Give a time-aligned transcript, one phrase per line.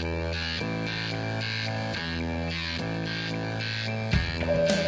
[0.00, 0.40] Thank
[4.70, 4.79] you.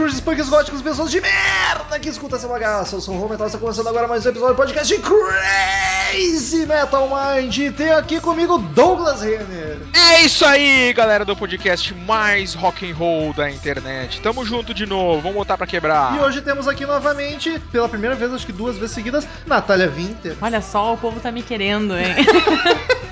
[0.00, 2.96] Grunges, punks, góticos, pessoas de merda que escuta essa bagaça.
[2.96, 7.06] Eu sou o Rô Metal, está começando agora mais um episódio do podcast Crazy Metal
[7.06, 7.58] Mind.
[7.58, 9.76] E tem aqui comigo Douglas Renner.
[9.94, 14.22] É isso aí, galera do podcast mais rock and roll da internet.
[14.22, 16.16] Tamo junto de novo, vamos botar pra quebrar.
[16.16, 20.34] E hoje temos aqui novamente, pela primeira vez, acho que duas vezes seguidas, Natália Winter.
[20.40, 22.16] Olha só, o povo tá me querendo, hein?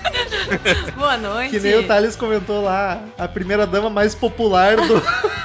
[0.96, 1.50] Boa noite.
[1.50, 5.02] Que nem o Thales comentou lá, a primeira dama mais popular do...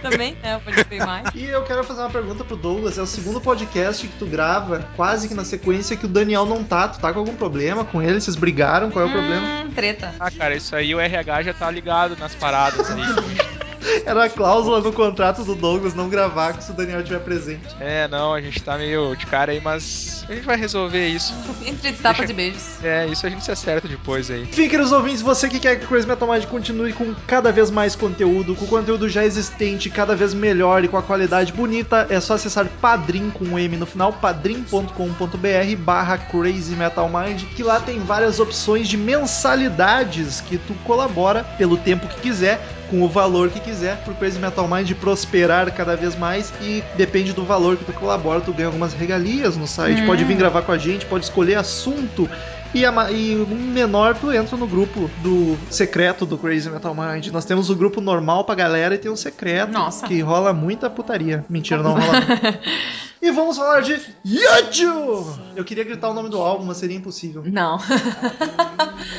[0.00, 1.28] Também, é, pode ser mais.
[1.34, 2.98] E eu quero fazer uma pergunta pro Douglas.
[2.98, 6.64] É o segundo podcast que tu grava, quase que na sequência, que o Daniel não
[6.64, 6.88] tá.
[6.88, 8.20] Tu tá com algum problema com ele?
[8.20, 8.90] Vocês brigaram?
[8.90, 9.64] Qual é o problema?
[9.64, 10.14] Hum, treta.
[10.18, 13.00] Ah, cara, isso aí o RH já tá ligado nas paradas aí.
[14.04, 17.66] Era a cláusula no contrato do Douglas não gravar se o Daniel estiver presente.
[17.80, 21.32] é, não, a gente tá meio de cara aí, mas a gente vai resolver isso.
[21.64, 22.84] Entre tapas Deixa- e beijos.
[22.84, 24.42] É, isso a gente se acerta depois aí.
[24.42, 27.70] Enfim, queridos ouvintes, você que quer que o Crazy Metal Mind continue com cada vez
[27.70, 32.20] mais conteúdo, com conteúdo já existente, cada vez melhor e com a qualidade bonita, é
[32.20, 37.80] só acessar Padrim com um M no final, padrim.com.br barra Crazy Metal Mind, que lá
[37.80, 43.48] tem várias opções de mensalidades que tu colabora pelo tempo que quiser, com o valor
[43.50, 47.84] que quiser, pro Crazy Metal Mind prosperar cada vez mais e depende do valor que
[47.84, 50.06] tu colabora, tu ganha algumas regalias no site, Hum.
[50.06, 52.28] pode vir gravar com a gente, pode escolher assunto,
[52.74, 57.26] e, a e um menor tu entra no grupo do secreto do Crazy Metal Mind.
[57.28, 59.72] Nós temos o grupo normal pra galera e tem o secreto.
[59.72, 60.06] Nossa.
[60.06, 61.44] Que rola muita putaria.
[61.48, 62.12] Mentira, não rola.
[63.20, 65.36] e vamos falar de Yajo!
[65.56, 67.42] Eu queria gritar o nome do álbum, mas seria impossível.
[67.44, 67.76] Não.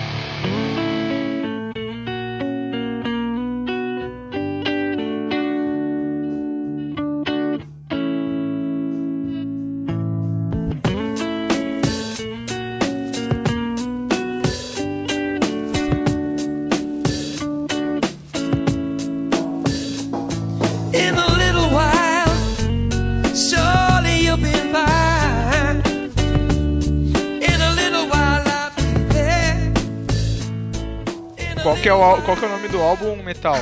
[31.91, 33.55] É o, al- qual que é o nome do álbum Metal?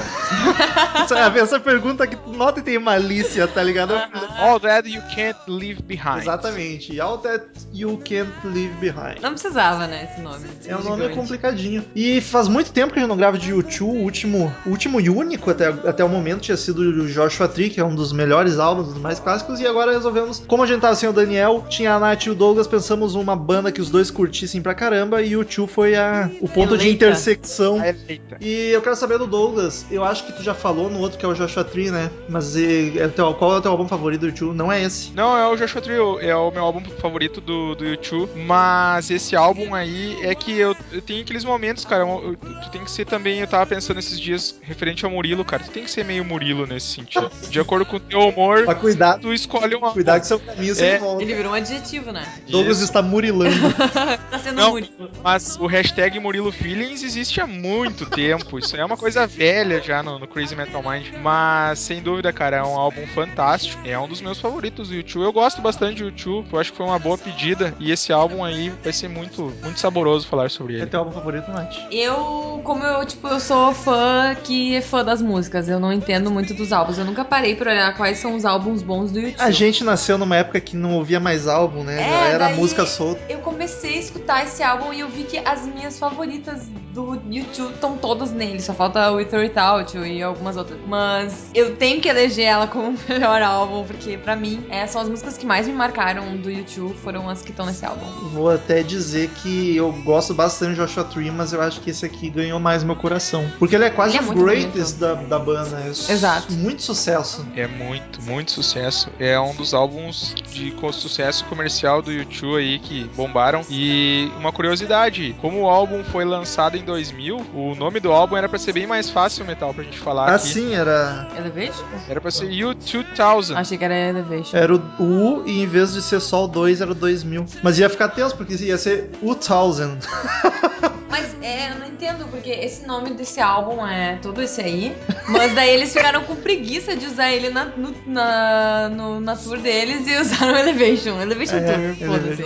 [1.08, 3.94] Sabe, essa pergunta que nota tem malícia, tá ligado?
[4.40, 6.20] All That You Can't Leave Behind.
[6.22, 7.00] Exatamente.
[7.00, 7.46] All That
[7.82, 9.20] You Can't Leave Behind.
[9.22, 10.46] Não precisava, né, esse nome.
[10.66, 11.84] É um nome complicadinho.
[11.96, 13.98] E faz muito tempo que a gente não grava de YouTube.
[13.98, 17.70] O último, o último e único até, até o momento tinha sido o Joshua Tree,
[17.70, 19.60] que é um dos melhores álbuns, dos mais clássicos.
[19.60, 22.36] E agora resolvemos, como a gente tava sem o Daniel, tinha a Nath e o
[22.36, 25.22] Douglas, pensamos uma banda que os dois curtissem pra caramba.
[25.22, 27.06] E o YouTube foi a, o ponto de Eleita.
[27.06, 27.80] intersecção.
[27.82, 28.38] Ah, Eita.
[28.42, 29.86] E eu quero saber do Douglas.
[29.92, 32.10] Eu acho que tu já falou no outro que é o Joshua Tree, né?
[32.28, 34.56] Mas e, é teu- qual é o teu álbum favorito do YouTube?
[34.56, 35.12] Não é esse.
[35.14, 39.36] Não, é o Joshua Tree, é o meu álbum favorito do, do YouTube, mas esse
[39.36, 42.92] álbum aí é que eu, eu tenho aqueles momentos, cara, eu- eu- tu tem que
[42.92, 46.04] ser também, eu tava pensando esses dias, referente ao Murilo, cara, tu tem que ser
[46.06, 47.30] meio Murilo nesse sentido.
[47.50, 49.92] De acordo com o teu humor, Pra cuidar, tu escolhe uma...
[49.92, 50.98] cuidar que seu caminho sem É.
[51.00, 51.22] volta.
[51.24, 52.26] Ele virou um adjetivo, né?
[52.50, 52.86] Douglas Isso.
[52.86, 53.50] está murilando.
[54.30, 54.72] Tá sendo Não.
[54.72, 55.10] Murilo.
[55.24, 58.60] Mas o hashtag Murilo Feelings existe há muito tempo.
[58.60, 61.08] Isso é uma coisa velha já no, no Crazy Metal Mind.
[61.22, 63.82] Mas, sem dúvida, cara, é um álbum fantástico.
[63.86, 65.24] É um dos meus favoritos do YouTube.
[65.24, 66.48] Eu gosto bastante do YouTube.
[66.52, 67.59] Eu acho que foi uma boa pedida.
[67.80, 70.86] E esse álbum aí vai ser muito, muito saboroso falar sobre É ele.
[70.88, 71.76] teu álbum favorito, Nath?
[71.92, 76.30] Eu, como eu, tipo, eu sou fã que é fã das músicas, eu não entendo
[76.32, 76.98] muito dos álbuns.
[76.98, 79.42] Eu nunca parei pra olhar quais são os álbuns bons do YouTube.
[79.42, 82.02] A gente nasceu numa época que não ouvia mais álbum, né?
[82.02, 83.22] É, Já era daí- música solta.
[83.30, 87.74] Eu comecei a escutar esse álbum e eu vi que as minhas favoritas do YouTube
[87.74, 90.80] estão todas nele, só falta o Throw It Out e algumas outras.
[90.88, 95.02] Mas eu tenho que eleger ela como o melhor álbum, porque pra mim é, são
[95.02, 98.06] as músicas que mais me marcaram do YouTube, foram as que estão nesse álbum.
[98.30, 102.06] Vou até dizer que eu gosto bastante de Joshua Tree, mas eu acho que esse
[102.06, 103.46] aqui ganhou mais meu coração.
[103.58, 105.82] Porque ele é quase Ele é o greatest da, da banda.
[105.86, 106.54] É Exato.
[106.54, 107.46] Muito sucesso.
[107.56, 109.10] É muito, muito sucesso.
[109.20, 113.62] É um dos álbuns de com sucesso comercial do YouTube aí que bombaram.
[113.70, 118.50] E uma curiosidade, como o álbum foi lançado em 2000, o nome do álbum era
[118.50, 120.36] pra ser bem mais fácil, Metal, pra gente falar aqui.
[120.36, 121.28] Assim era.
[121.38, 121.86] Elevation?
[122.08, 123.56] Era pra ser U2000.
[123.56, 124.58] Achei que era Elevation.
[124.58, 127.29] Era o U e em vez de ser só o 2 era o 2000.
[127.64, 129.40] Mas ia ficar tenso porque ia ser o 1000.
[131.10, 134.96] Mas é, eu não entendo, porque esse nome desse álbum é todo esse aí.
[135.28, 139.58] Mas daí eles ficaram com preguiça de usar ele na, no- na, no- na tour
[139.58, 141.20] deles e usaram Elevation.
[141.20, 142.44] Elevation É, Tour, foda-se.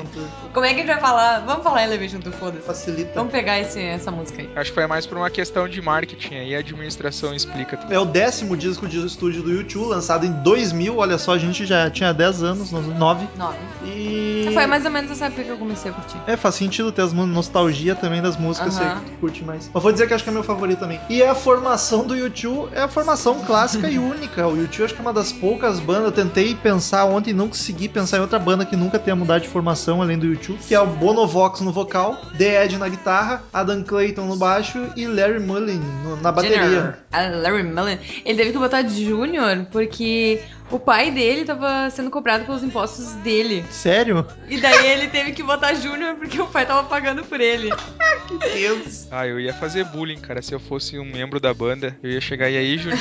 [0.54, 1.40] Como é que a gente vai falar?
[1.42, 2.66] Vamos falar Elevation Tour, foda-se.
[2.66, 3.12] Facilita.
[3.16, 4.50] Vamos pegar esse, essa música aí.
[4.56, 7.94] Acho que foi mais por uma questão de marketing aí, a administração explica tudo.
[7.94, 10.98] É o décimo disco de estúdio do YouTube, lançado em 2000.
[10.98, 13.28] Olha só, a gente já tinha 10 anos, 9.
[13.38, 13.58] Nove.
[13.86, 14.50] E.
[14.54, 16.18] Foi mais ou menos essa época que eu comecei a curtir.
[16.26, 19.02] É, faz sentido ter as nostalgia também das músicas Aham.
[19.02, 19.70] que tu curte mais.
[19.72, 21.00] Mas vou dizer que acho que é meu favorito também.
[21.12, 24.48] E a formação do YouTube é a formação clássica e única.
[24.48, 26.06] O YouTube acho que é uma das poucas bandas.
[26.06, 29.44] Eu tentei pensar ontem e não consegui pensar em outra banda que nunca tenha mudado
[29.44, 30.58] de formação além do YouTube.
[30.68, 35.06] Que é o Bonovox no vocal, The Ed na guitarra, Adam Clayton no baixo e
[35.06, 35.80] Larry Mullen
[36.20, 36.64] na bateria.
[36.64, 36.96] Junior.
[37.44, 38.00] Larry Mullen.
[38.26, 43.64] Ele teve que botar Junior porque o pai dele tava sendo cobrado pelos impostos dele.
[43.70, 44.26] Sério?
[44.50, 47.70] E daí ele teve que botar Júnior porque o pai tava pagando por ele.
[48.54, 49.08] Deus.
[49.12, 51.96] Ah, eu ia fazer bullying, cara, se eu fosse um membro da banda.
[52.02, 53.00] Eu ia chegar e aí, Juninho.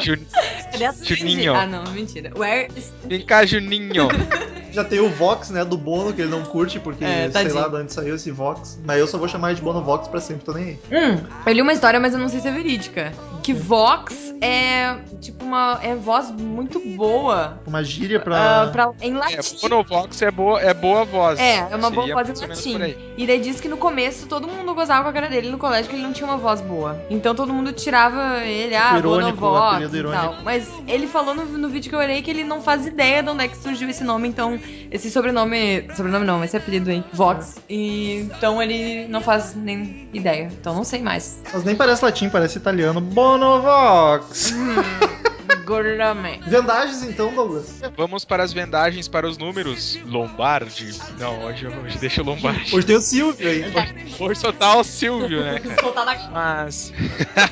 [0.00, 0.18] Ju-
[0.72, 1.54] Cadê a Juninho.
[1.54, 2.30] Ah, não, mentira.
[2.36, 2.92] Where is...
[3.04, 4.08] Vem cá, Juninho.
[4.72, 7.68] Já tem o Vox, né, do Bono, que ele não curte, porque É, sei lá
[7.68, 8.80] de onde saiu esse Vox.
[8.84, 10.78] Mas eu só vou chamar ele de Bonovox pra sempre, tô nem aí.
[10.90, 13.12] Hum, eu li uma história, mas eu não sei se é verídica.
[13.40, 15.78] Que Vox é, tipo, uma...
[15.82, 17.58] É voz muito boa.
[17.66, 18.62] Uma gíria pra.
[18.62, 19.56] ah, pra, em É, latim.
[19.62, 21.38] Monovox é boa, é boa voz.
[21.38, 22.94] É, é uma boa voz em latim.
[23.16, 25.88] E daí diz que no começo todo mundo gozava com a cara dele no colégio
[25.90, 27.00] que ele não tinha uma voz boa.
[27.10, 29.46] Então todo mundo tirava ele, ah, Irônico,
[29.90, 30.36] e tal.
[30.42, 33.30] Mas ele falou no, no vídeo que eu olhei que ele não faz ideia de
[33.30, 34.58] onde é que surgiu esse nome, então
[34.90, 37.56] esse sobrenome, sobrenome não, esse apelido aí, Vox.
[37.68, 40.48] E, então ele não faz nem ideia.
[40.60, 41.40] Então não sei mais.
[41.52, 43.00] Mas nem parece latim, parece italiano.
[43.00, 44.33] Bonovox!
[44.34, 44.52] box
[45.64, 46.48] Gordamente.
[46.48, 47.80] Vendagens então, Douglas.
[47.96, 49.98] Vamos para as vendagens para os números.
[50.06, 50.90] Lombardi.
[51.18, 52.74] Não, hoje, hoje deixa o Lombardi.
[52.74, 53.64] Hoje tem o Silvio aí.
[54.18, 55.80] Hoje só tá o Silvio, né, cara?
[55.80, 56.92] Soltar na Mas.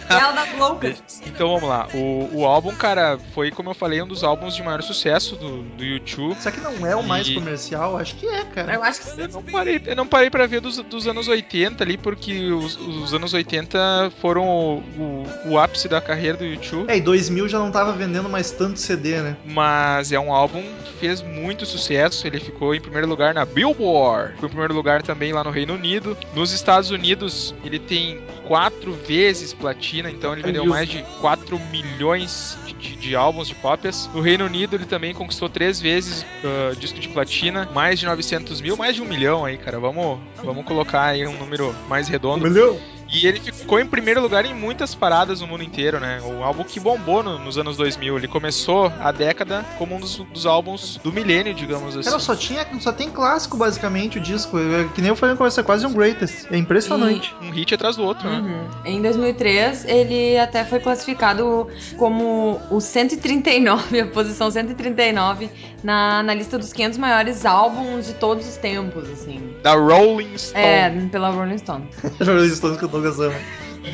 [0.09, 1.03] ela das loucas.
[1.27, 1.89] Então vamos lá.
[1.95, 5.63] O, o álbum, cara, foi, como eu falei, um dos álbuns de maior sucesso do,
[5.63, 6.37] do YouTube.
[6.39, 7.97] Será que não é o mais E- comercial?
[7.97, 8.75] Acho que é, cara.
[8.75, 11.83] Eu acho que Eu não parei, eu não parei pra ver dos, dos anos 80
[11.83, 16.91] ali, porque os, os anos 80 foram o, o, o ápice da carreira do YouTube.
[16.91, 19.37] É, e 2000 já não tava vendendo mais tanto CD, né?
[19.45, 22.27] Mas é um álbum que fez muito sucesso.
[22.27, 24.35] Ele ficou em primeiro lugar na Billboard.
[24.39, 26.17] Foi em primeiro lugar também lá no Reino Unido.
[26.35, 32.59] Nos Estados Unidos, ele tem quatro vezes platina, então ele vendeu mais de 4 milhões
[32.67, 34.09] de, de- de álbuns de cópias.
[34.15, 38.61] No Reino Unido, ele também conquistou três vezes ah, disco de platina, mais de 900
[38.61, 39.79] mil, mais de um milhão aí, cara.
[39.79, 42.49] Vamos, vamos colocar aí um número mais redondo.
[42.49, 42.79] Milhão?
[43.13, 46.21] E ele ficou em primeiro lugar em muitas paradas no mundo inteiro, né?
[46.23, 48.17] Um álbum que bombou no- nos anos 2000.
[48.17, 52.09] Ele começou a década como um dos, dos álbuns do milênio, digamos assim.
[52.09, 54.59] Cara, só, tinha, só tem clássico basicamente o disco.
[54.59, 56.47] É Que nem eu falei no começo, é quase um greatest.
[56.51, 57.35] É impressionante.
[57.43, 58.39] Um hit atrás do outro, né?
[58.39, 58.69] Uhum.
[58.87, 61.69] Em 2003, ele até foi classificado
[61.99, 65.51] como o 139, a posição 139
[65.83, 69.55] na, na lista dos 500 maiores álbuns de todos os tempos, assim.
[69.63, 70.65] Da Rolling Stone.
[70.65, 71.89] É, pela Rolling Stone.
[72.25, 73.02] Rolling Stones que o Douglas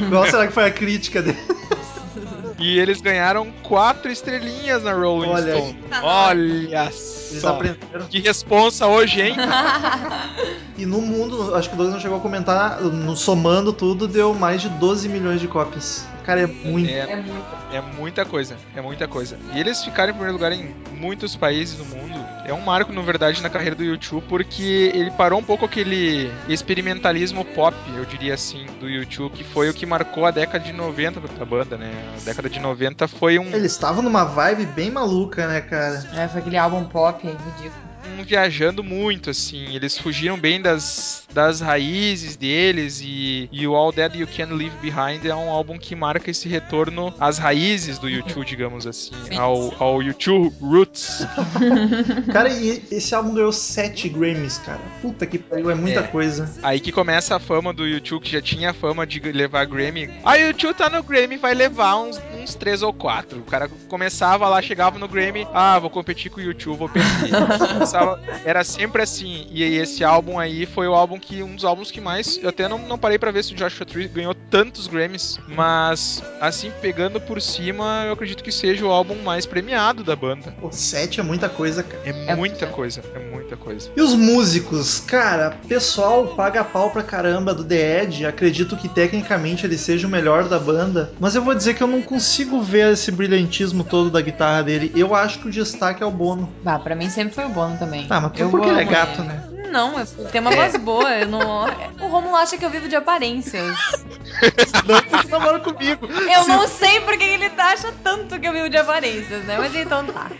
[0.08, 1.38] Qual será que foi a crítica dele?
[2.58, 5.60] E eles ganharam quatro estrelinhas na Rolling Olha aí.
[5.60, 5.78] Stone.
[6.02, 7.50] Olha Eles só.
[7.50, 8.06] aprenderam.
[8.08, 9.36] Que responsa hoje, hein?
[10.76, 14.34] E no mundo, acho que o Douglas não chegou a comentar, no, somando tudo, deu
[14.34, 16.04] mais de 12 milhões de cópias.
[16.28, 16.90] Cara, é muito.
[16.90, 17.46] É, É muito.
[17.72, 19.38] é muita coisa, é muita coisa.
[19.54, 22.22] E eles ficaram em primeiro lugar em muitos países do mundo.
[22.44, 26.30] É um marco, na verdade, na carreira do YouTube, porque ele parou um pouco aquele
[26.46, 30.70] experimentalismo pop, eu diria assim, do YouTube, que foi o que marcou a década de
[30.70, 31.90] 90 pra banda, né?
[32.20, 33.46] A década de 90 foi um.
[33.46, 36.06] Eles estavam numa vibe bem maluca, né, cara?
[36.14, 37.88] É, foi aquele álbum pop ridículo.
[38.22, 39.74] viajando muito, assim.
[39.74, 44.74] Eles fugiram bem das, das raízes deles e, e o All That You Can Leave
[44.82, 49.72] Behind é um álbum que marca esse retorno às raízes do YouTube, digamos assim, ao,
[49.80, 51.24] ao YouTube Roots.
[52.32, 54.80] Cara, e esse álbum ganhou 7 Grammys, cara.
[55.00, 56.02] Puta que pariu, é muita É.
[56.02, 56.52] coisa.
[56.60, 60.10] Aí que começa a fama do YouTube, que já tinha a fama de levar Grammy.
[60.24, 63.38] A YouTube tá no Grammy, vai levar uns, uns 3 ou 4.
[63.38, 67.30] O cara começava lá, chegava no Grammy, ah, vou competir com o YouTube, vou perder.
[67.74, 69.46] Começava- era sempre assim.
[69.52, 72.38] E aí esse álbum aí foi o álbum que, um dos álbuns que mais.
[72.42, 76.22] Eu até não, não parei pra ver se o Joshua Tree ganhou tantos Grammys, mas
[76.40, 80.54] assim, pegando por cima, eu acredito que seja o álbum mais premiado da banda.
[80.60, 82.02] Pô, 7 é muita coisa, cara.
[82.04, 83.90] É muita coisa, é muita coisa.
[83.96, 88.24] E os músicos, cara, pessoal paga pau pra caramba do The Edge.
[88.26, 91.12] Acredito que tecnicamente ele seja o melhor da banda.
[91.20, 94.92] Mas eu vou dizer que eu não consigo ver esse brilhantismo todo da guitarra dele.
[94.96, 96.52] Eu acho que o destaque é o Bono.
[96.64, 98.06] Ah, pra mim sempre foi o Bono também.
[98.08, 99.28] Ah, mas Eu porque ele é gato, ele.
[99.28, 99.44] né?
[99.70, 101.07] Não, eu- tem uma voz boa.
[101.10, 101.64] Eu não...
[102.00, 103.76] O Romulo acha que eu vivo de aparências.
[104.86, 106.06] Não porque namora comigo.
[106.06, 109.56] Eu não sei porque ele tá- acha tanto que eu vivo de aparências, né?
[109.58, 110.30] Mas então tá.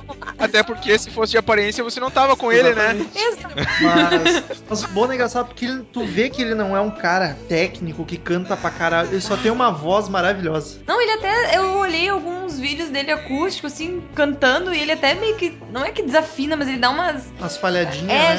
[0.00, 0.34] Vamos lá.
[0.38, 3.06] Até porque se fosse de aparência, você não tava com ele, né?
[3.14, 3.68] Exatamente.
[3.68, 3.74] Exato.
[3.82, 6.90] Mas, mas o Bono é engraçado porque ele- tu vê que ele não é um
[6.90, 9.10] cara técnico que canta pra caralho.
[9.10, 10.80] Ele só tem uma voz maravilhosa.
[10.86, 11.56] Não, ele até.
[11.56, 15.56] Eu olhei alguns vídeos dele acústico, assim, cantando, e ele até meio que.
[15.72, 17.24] Não é que desafina, mas ele dá umas.
[17.38, 18.36] Umas falhadinhas, É, né?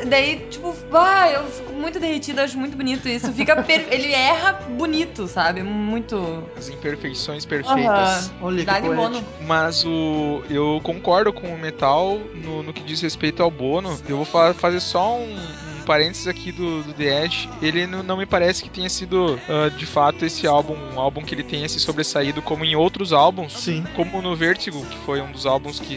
[0.00, 3.30] já- daí, tipo, vai, eu fico muito derretida, acho muito bonito isso.
[3.32, 5.62] Fica per- Ele erra bonito, sabe?
[5.62, 6.42] Muito.
[6.56, 7.84] As imperfeições perfeitas.
[7.84, 8.30] Aham.
[8.42, 9.02] Olha que Dá-lhe poético.
[9.10, 9.24] Bono.
[9.46, 13.98] Mas o eu concordo com o Metal no, no que diz respeito ao Bono.
[14.08, 17.48] Eu vou fa- fazer só um, um parênteses aqui do, do The Edge.
[17.60, 21.22] Ele não, não me parece que tenha sido ah, de fato esse álbum, um álbum
[21.22, 23.52] que ele tenha se sobressaído como em outros álbuns.
[23.54, 23.84] Sim.
[23.96, 25.96] Como no Vertigo, que foi um dos álbuns que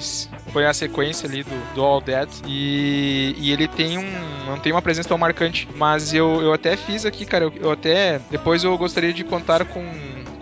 [0.52, 2.42] foi a sequência ali do, do All That.
[2.48, 4.10] E, e ele tem um.
[4.48, 5.68] não tem uma presença tão marcante.
[5.76, 7.46] Mas eu, eu até fiz aqui, cara.
[7.46, 8.20] Eu, eu até.
[8.32, 9.84] Depois eu gostaria de contar com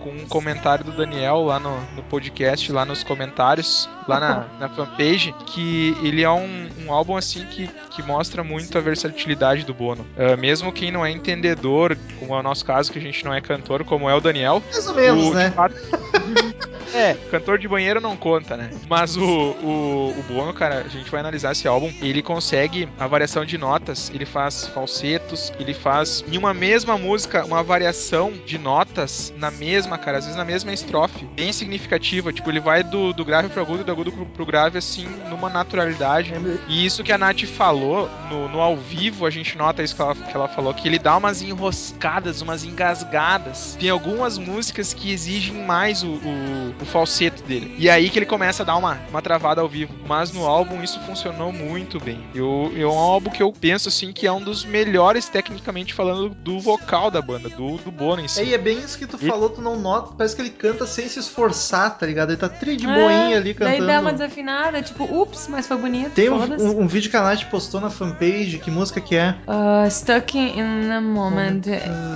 [0.02, 4.68] com um comentário do Daniel lá no, no podcast, lá nos comentários, lá na, na
[4.68, 9.74] fanpage, que ele é um, um álbum assim que, que mostra muito a versatilidade do
[9.74, 10.06] Bono.
[10.16, 13.34] Ah, mesmo quem não é entendedor, como é o nosso caso, que a gente não
[13.34, 14.62] é cantor, como é o Daniel.
[14.72, 15.50] Mais ou menos, o- né?
[15.50, 15.74] fato-
[16.94, 18.70] É, cantor de banheiro não conta, né?
[18.88, 23.06] Mas o, o, o Bono, cara, a gente vai analisar esse álbum, ele consegue a
[23.06, 28.56] variação de notas, ele faz falsetos, ele faz em uma mesma música uma variação de
[28.58, 32.32] notas na mesma, cara, às vezes na mesma estrofe, bem significativa.
[32.32, 35.48] Tipo, ele vai do, do grave pro agudo, do agudo pro, pro grave, assim, numa
[35.48, 36.32] naturalidade.
[36.68, 40.02] E isso que a Nath falou no, no ao vivo, a gente nota isso que
[40.02, 43.76] ela, que ela falou, que ele dá umas enroscadas, umas engasgadas.
[43.78, 47.74] Tem algumas músicas que exigem mais o, o, o falseto dele.
[47.78, 49.94] E aí que ele começa a dar uma, uma travada ao vivo.
[50.06, 52.20] Mas no álbum isso funcionou muito bem.
[52.34, 55.94] Eu, eu, é um álbum que eu penso assim que é um dos melhores, tecnicamente
[55.94, 58.40] falando, do vocal da banda, do, do Bono em si.
[58.40, 60.12] É, e é bem isso que tu E- falou, tu não nota.
[60.16, 62.30] Parece que ele canta sem se esforçar, tá ligado?
[62.30, 64.12] Ele tá tri de É, boinha ali Daí dá uma cantando.
[64.18, 66.10] desafinada, tipo, ups, mas foi bonito.
[66.12, 69.34] Tem um, um- um vídeo que a Nath postou na fanpage, que música que é?
[69.46, 71.66] Uh, stuck in a moment, Moment.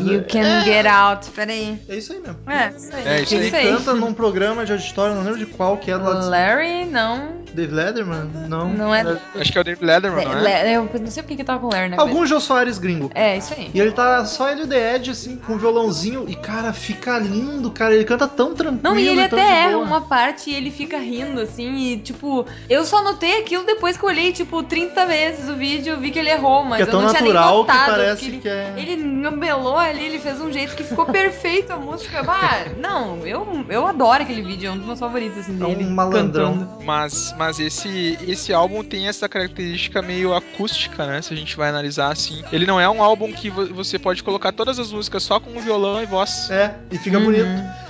[0.05, 1.29] you can get out.
[1.31, 1.79] Peraí.
[1.89, 2.37] É isso aí mesmo.
[2.47, 3.07] É, isso aí.
[3.09, 3.69] É, isso Ele aí.
[3.77, 7.43] canta num programa de auditório, não lembro de qual que é lá de Larry, não.
[7.55, 8.31] Dave Letterman?
[8.49, 8.69] Não.
[8.73, 9.03] Não é.
[9.39, 10.63] Acho que é o David Letterman, não é?
[10.63, 11.97] Le- Eu não sei porque que tava com Larry, né?
[11.99, 13.11] Algum Jô Soares gringo.
[13.15, 13.71] É, isso aí.
[13.75, 16.25] E ele tá só ele e o The Edge, assim, com um violãozinho.
[16.29, 17.95] E, cara, fica lindo, cara.
[17.95, 18.81] Ele canta tão tranquilo.
[18.83, 19.85] Não, e ele tão até erra boa.
[19.85, 24.05] uma parte e ele fica rindo, assim, e tipo, eu só notei aquilo depois que
[24.05, 26.87] eu olhei, tipo, 30 vezes o vídeo, eu vi que ele errou, mas Que é
[26.87, 27.91] tão eu não tinha nem natural que notado.
[27.91, 28.75] parece porque que é.
[28.77, 32.23] ele, ele ngambelou ali, ele fez um jeito que ficou perfeito a música.
[32.23, 35.75] Bah, não, eu, eu adoro aquele vídeo, é um dos meus favoritos, assim, É um
[35.75, 35.85] dele.
[35.85, 36.59] malandrão.
[36.59, 36.85] Cantando.
[36.85, 41.23] Mas, mas esse, esse álbum tem essa característica meio acústica, né?
[41.23, 42.43] Se a gente vai analisar assim.
[42.53, 45.51] Ele não é um álbum que vo- você pode colocar todas as músicas só com
[45.61, 46.51] violão e voz.
[46.51, 47.42] É, e fica Uhum, bonito.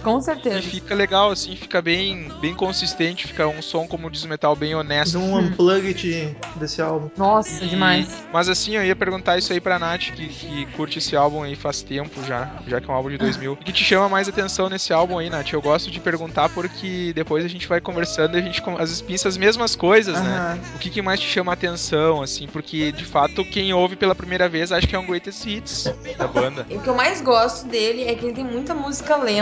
[0.02, 0.62] Com E certeza.
[0.62, 4.74] fica legal, assim, fica bem, bem consistente, fica um som, como diz o metal, bem
[4.74, 5.16] honesto.
[5.18, 7.08] Um unplugged desse álbum.
[7.16, 8.22] Nossa, E- demais.
[8.32, 11.54] Mas assim, eu ia perguntar isso aí pra Nath, que, que curte esse álbum aí
[11.54, 13.52] faz tempo já, já que é um álbum de 2000.
[13.52, 15.52] O que te chama mais atenção nesse álbum aí, Nath?
[15.52, 18.88] Eu gosto de perguntar porque depois a gente vai conversando e a gente com- às
[18.88, 20.60] vezes pensa as mesmas coisas, né?
[20.74, 22.46] O que, que mais te chama atenção, assim?
[22.48, 26.26] Porque, de fato, quem ouve pela primeira vez acha que é um greatest hits da
[26.26, 26.66] banda.
[26.70, 29.41] O que eu mais gosto dele é que ele tem muita música lenta.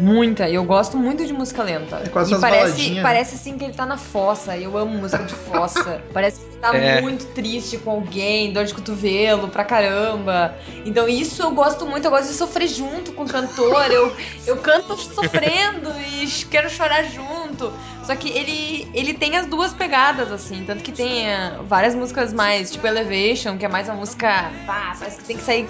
[0.00, 0.48] Muita.
[0.48, 2.02] E eu gosto muito de música lenta.
[2.04, 3.02] É quase e parece, né?
[3.02, 4.56] parece assim que ele tá na fossa.
[4.56, 6.00] E eu amo música de fossa.
[6.12, 7.00] parece tá É.
[7.00, 10.54] muito triste com alguém, dor de cotovelo pra caramba.
[10.84, 12.04] Então isso eu gosto muito.
[12.04, 13.90] Eu gosto de sofrer junto com o cantor.
[13.90, 14.14] Eu,
[14.46, 17.72] eu canto sofrendo e quero chorar junto.
[18.04, 20.62] Só que ele, ele tem as duas pegadas, assim.
[20.64, 24.52] Tanto que tem eh, várias músicas mais, tipo Elevation, que é mais uma música.
[24.64, 25.68] Pá, parece que tem que sair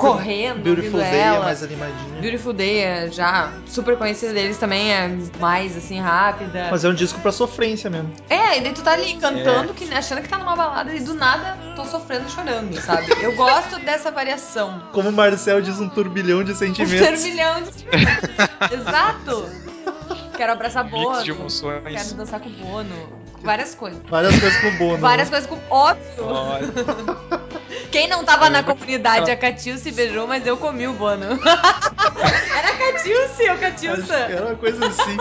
[0.00, 1.44] correndo, Beautiful Day é ela.
[1.44, 2.20] mais animadinha.
[2.20, 6.66] Beautiful Day é já super conhecida deles também, é mais assim, rápida.
[6.72, 8.12] Mas é um disco pra sofrência mesmo.
[8.28, 11.14] É, e daí tu tá ali cantando, que, achando que tá numa balada e do
[11.14, 13.06] nada tô sofrendo chorando, sabe?
[13.22, 14.82] Eu gosto dessa variação.
[14.92, 17.06] Como o Marcel diz, um turbilhão de Um sentimentos.
[17.22, 19.48] turbilhão de Exato!
[20.36, 21.40] Quero abraçar Mix de Bono.
[21.42, 21.82] emoções.
[21.84, 23.26] Quero dançar com o Bono.
[23.42, 24.00] Várias coisas.
[24.08, 24.98] Várias coisas com o Bono.
[24.98, 25.58] Várias coisas com.
[25.70, 26.24] Óbvio!
[26.26, 26.66] Olha,
[27.90, 30.92] Quem não tava Eu na lembro- comunidade, a Catil se beijou, mas eu comi o
[30.92, 31.26] Bono.
[32.56, 34.14] Era a Catilce, o Acho que Catilça.
[34.14, 35.16] Era uma coisa assim.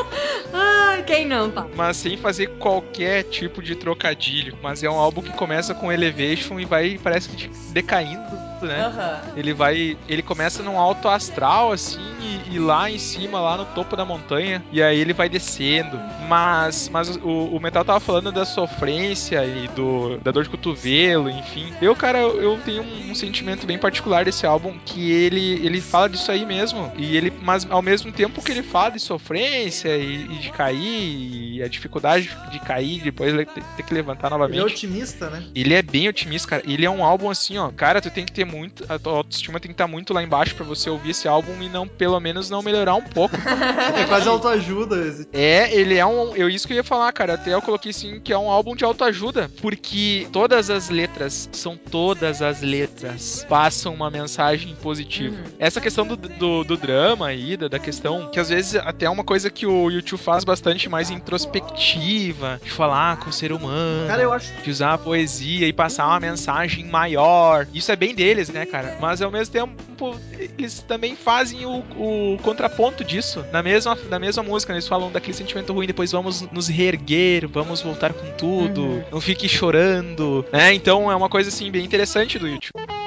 [0.54, 1.66] Ai, quem não tá?
[1.76, 4.58] mas sem fazer qualquer tipo de trocadilho.
[4.62, 8.86] Mas é um álbum que começa com Elevation e vai, parece que decaindo, né?
[8.86, 9.22] Aham.
[9.36, 9.98] Ele vai.
[10.08, 14.06] Ele começa num alto astral, assim, e, e lá em cima, lá no topo da
[14.06, 14.64] montanha.
[14.72, 16.00] E aí ele vai descendo.
[16.28, 21.30] Mas, mas o, o Metal tava falando da sofrência e do, da dor de cotovelo,
[21.30, 21.74] enfim.
[21.82, 25.82] Eu, cara, eu, eu tenho um, um sentimento bem particular desse álbum, que ele, ele
[25.82, 26.92] fala disso aí mesmo.
[26.98, 31.56] E ele, mas ao mesmo tempo que ele fala de sofrência e, e de cair,
[31.56, 33.34] e a dificuldade de cair, depois
[33.78, 34.62] ter, que levantar Ele é novamente.
[34.74, 35.44] otimista, né?
[35.56, 36.64] Ele é bem otimista, cara.
[36.66, 37.72] Ele é um álbum assim, ó.
[37.72, 38.86] Cara, tu tem que ter muito.
[38.90, 41.70] A tua autoestima tem que estar muito lá embaixo pra você ouvir esse álbum e
[41.70, 43.36] não, pelo menos, não melhorar um pouco.
[43.96, 45.08] É quase autoajuda.
[45.08, 46.36] esse- é, ele é um.
[46.36, 47.34] Eu, isso que eu ia falar, cara.
[47.36, 49.50] Até eu coloquei assim que é um álbum de autoajuda.
[49.62, 55.36] Porque todas as letras, são todas as letras, passam uma mensagem positiva.
[55.36, 55.44] Uhum.
[55.60, 58.30] Essa questão do, do, do drama aí, da, da questão.
[58.32, 62.72] Que às vezes até é uma coisa que o YouTube faz bastante mais introspectiva, de
[62.72, 64.52] falar com o ser humano Cara, eu acho.
[64.64, 67.68] de usar a poesia e passar uma mensagem maior.
[67.74, 68.98] Isso é bem deles, né, cara?
[69.00, 70.16] Mas ao mesmo tempo,
[70.58, 73.46] eles também fazem o, o contraponto disso.
[73.52, 74.78] Na mesma, na mesma música, né?
[74.78, 79.04] eles falam daquele sentimento ruim, depois vamos nos reerguer, vamos voltar com tudo, Uhum.
[79.12, 80.74] não fique chorando, né?
[80.74, 83.05] Então é uma coisa assim bem interessante do YouTube.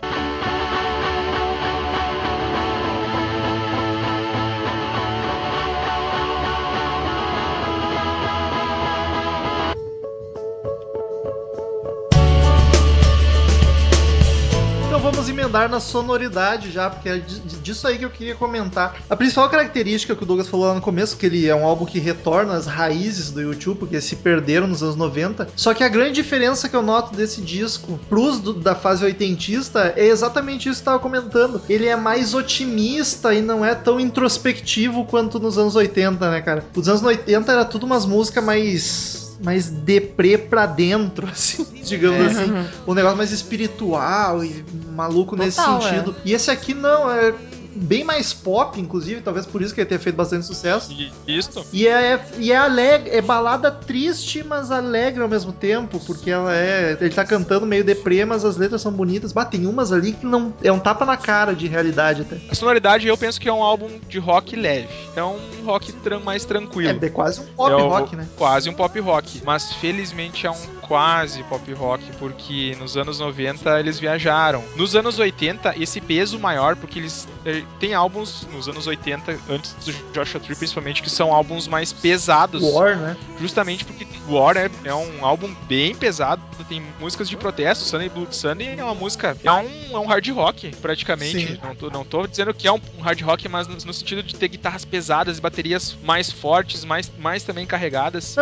[15.49, 18.97] Emendar na sonoridade já, porque é di- disso aí que eu queria comentar.
[19.09, 21.87] A principal característica que o Douglas falou lá no começo, que ele é um álbum
[21.87, 25.49] que retorna às raízes do YouTube, porque se perderam nos anos 90.
[25.57, 29.95] Só que a grande diferença que eu noto desse disco pros do- da fase oitentista
[29.97, 31.63] é exatamente isso que eu tava comentando.
[31.69, 36.65] Ele é mais otimista e não é tão introspectivo quanto nos anos 80, né, cara?
[36.77, 42.43] Os anos 80 era tudo umas músicas mais mais deprê pra dentro, assim, digamos É.
[42.43, 42.53] assim
[42.87, 44.65] um negócio mais espiritual e
[44.95, 46.17] maluco nesse Total, sentido.
[46.25, 47.33] E esse aqui não, é
[47.75, 50.93] bem mais pop, inclusive, talvez por isso que ele tenha feito bastante sucesso.
[50.93, 51.65] E isso.
[51.73, 56.55] E é, e é alegre, é balada triste, mas alegre ao mesmo tempo, porque ela
[56.55, 56.97] é.
[57.01, 59.33] Ele tá cantando meio deprê, mas as letras são bonitas.
[59.33, 60.53] Bah, tem umas ali que não.
[60.63, 62.39] É um tapa na cara de realidade até.
[62.51, 64.89] A sonoridade eu penso que é um álbum de rock leve.
[65.15, 65.93] É um rock
[66.25, 66.99] mais tranquilo.
[67.03, 68.27] É, é quase um pop É o- rock, né?
[68.37, 69.43] Quase um pop rock.
[69.45, 74.65] Mas felizmente é um quase pop rock, porque nos anos 90 eles viajaram.
[74.75, 79.75] Nos anos 80, esse peso maior, porque eles eh, têm álbuns nos anos 80, antes
[79.85, 82.63] do Joshua Tree principalmente, que são álbuns mais pesados.
[82.63, 83.17] War, né?
[83.39, 87.85] Justamente porque War é, é um álbum bem pesado, tem músicas de protesto.
[87.85, 91.47] Sunday Blood Sunday é uma música, é um, é um hard rock, praticamente.
[91.47, 91.59] Sim.
[91.63, 94.49] Não tô, não tô dizendo que é um, hard rock, mas no, sentido de ter
[94.49, 98.37] guitarras pesadas e baterias mais fortes, mais, mais também carregadas.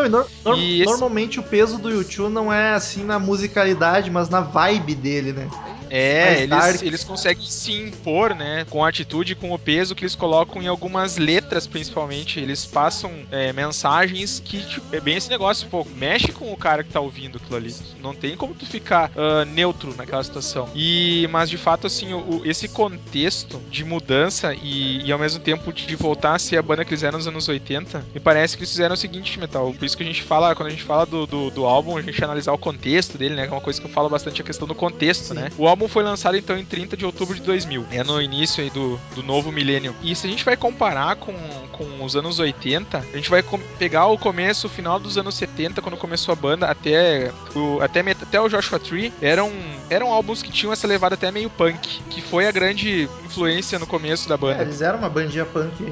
[0.45, 4.29] Não, e E esse- normalmente o peso do YouTube não é assim na musicalidade, mas
[4.29, 5.49] na vibe dele, né?
[5.91, 8.65] É, eles, eles conseguem se impor, né?
[8.71, 12.41] Com a atitude, com o peso que eles colocam em algumas letras, principalmente.
[12.41, 16.83] Eles passam é, mensagens que, tipo, é bem esse negócio, pô, mexe com o cara
[16.83, 17.75] que tá ouvindo aquilo ali.
[18.01, 20.69] Não tem como tu ficar ah, neutro naquela situação.
[20.75, 25.73] E, mas de fato, assim, o- esse contexto de mudança e, e ao mesmo tempo
[25.73, 28.63] de voltar a ser a banda que eles eram nos anos 80, me parece que
[28.63, 29.73] eles fizeram o seguinte, Metal.
[29.73, 32.03] Por isso que a gente fala, quando a gente fala do, do, do álbum, a
[32.03, 33.43] gente analisar o contexto dele, né?
[33.47, 35.35] Que é uma coisa que eu falo bastante a questão do contexto, Sim.
[35.35, 35.51] né?
[35.59, 38.71] O álbum foi lançado então em 30 de outubro de 2000, é no início aí
[38.71, 39.95] do, do novo milênio.
[40.03, 41.35] E se a gente vai comparar com,
[41.73, 43.43] com os anos 80, a gente vai
[43.79, 48.01] pegar o começo, o final dos anos 70, quando começou a banda, até o, até,
[48.01, 49.53] até o Joshua Tree, eram,
[49.91, 53.87] eram álbuns que tinham essa levada até meio punk, que foi a grande influência no
[53.87, 54.63] começo da É, banda.
[54.63, 55.89] eles eram uma bandinha punk.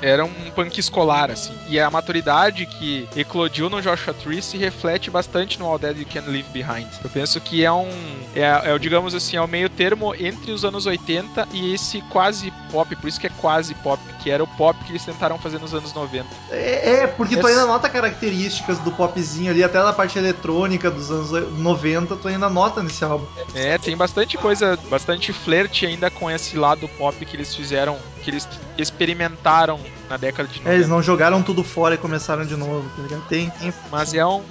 [0.00, 1.52] Era um punk escolar, assim.
[1.68, 6.06] E a maturidade que eclodiu no Joshua Tree se reflete bastante no All That You
[6.12, 6.86] Can Leave Behind.
[7.02, 7.88] Eu penso que é um.
[8.34, 12.00] É, é digamos assim, assim, é o meio termo entre os anos 80 e esse
[12.02, 15.38] quase pop, por isso que é quase pop, que era o pop que eles tentaram
[15.38, 16.26] fazer nos anos 90.
[16.50, 20.90] É, é, porque tu Esse- ainda nota características do popzinho ali, até da parte eletrônica
[20.90, 23.26] dos anos 90, tu ainda nota nesse álbum.
[23.54, 28.30] É, tem bastante coisa, bastante flerte ainda com esse lado pop que eles fizeram, que
[28.30, 30.70] eles experimentaram na década de 90.
[30.70, 33.22] É, eles não jogaram tudo fora e começaram de novo, tá ligado?
[33.28, 34.42] Tem, tem Mas é um,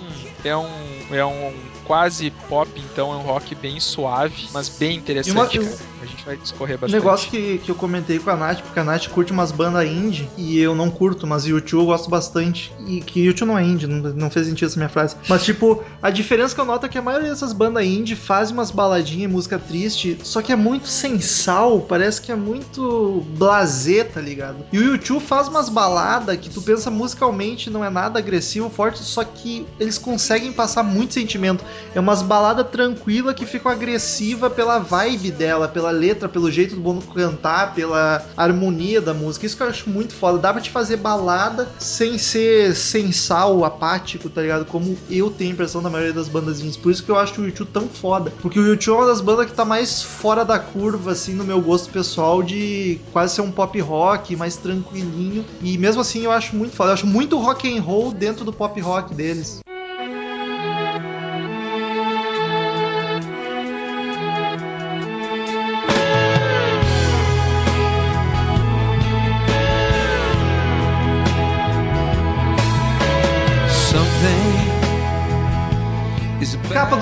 [0.44, 0.70] é um,
[1.12, 1.54] é um
[1.86, 5.56] quase pop, então é um rock bem suave, mas bem interessante.
[5.56, 5.95] E uma- cara.
[6.06, 7.00] A gente vai discorrer Um bastante.
[7.00, 10.30] negócio que, que eu comentei com a Nath, porque a Nath curte umas bandas indie
[10.38, 12.74] e eu não curto, mas YouTube eu gosto bastante.
[12.88, 15.16] E que YouTube não é indie, não, não fez sentido essa minha frase.
[15.28, 18.52] Mas, tipo, a diferença que eu noto é que a maioria dessas bandas indie faz
[18.52, 23.26] umas baladinhas e música triste, só que é muito sem sal, parece que é muito
[23.38, 24.66] blasé, tá ligado?
[24.72, 29.00] E o YouTube faz umas baladas que tu pensa musicalmente não é nada agressivo, forte,
[29.00, 31.64] só que eles conseguem passar muito sentimento.
[31.94, 36.82] É umas baladas tranquilas que ficam agressiva pela vibe dela, pela letra, pelo jeito do
[36.82, 39.46] Bono cantar, pela harmonia da música.
[39.46, 40.38] Isso que eu acho muito foda.
[40.38, 44.66] Dá pra te fazer balada sem ser sem sal, apático, tá ligado?
[44.66, 46.78] Como eu tenho a impressão da maioria das bandas indies.
[46.78, 48.32] Por isso que eu acho o YouTube tão foda.
[48.42, 51.44] Porque o YouTube é uma das bandas que tá mais fora da curva, assim, no
[51.44, 55.46] meu gosto pessoal, de quase ser um pop rock, mais tranquilinho.
[55.62, 56.90] E mesmo assim eu acho muito foda.
[56.90, 59.65] Eu acho muito rock and roll dentro do pop rock deles.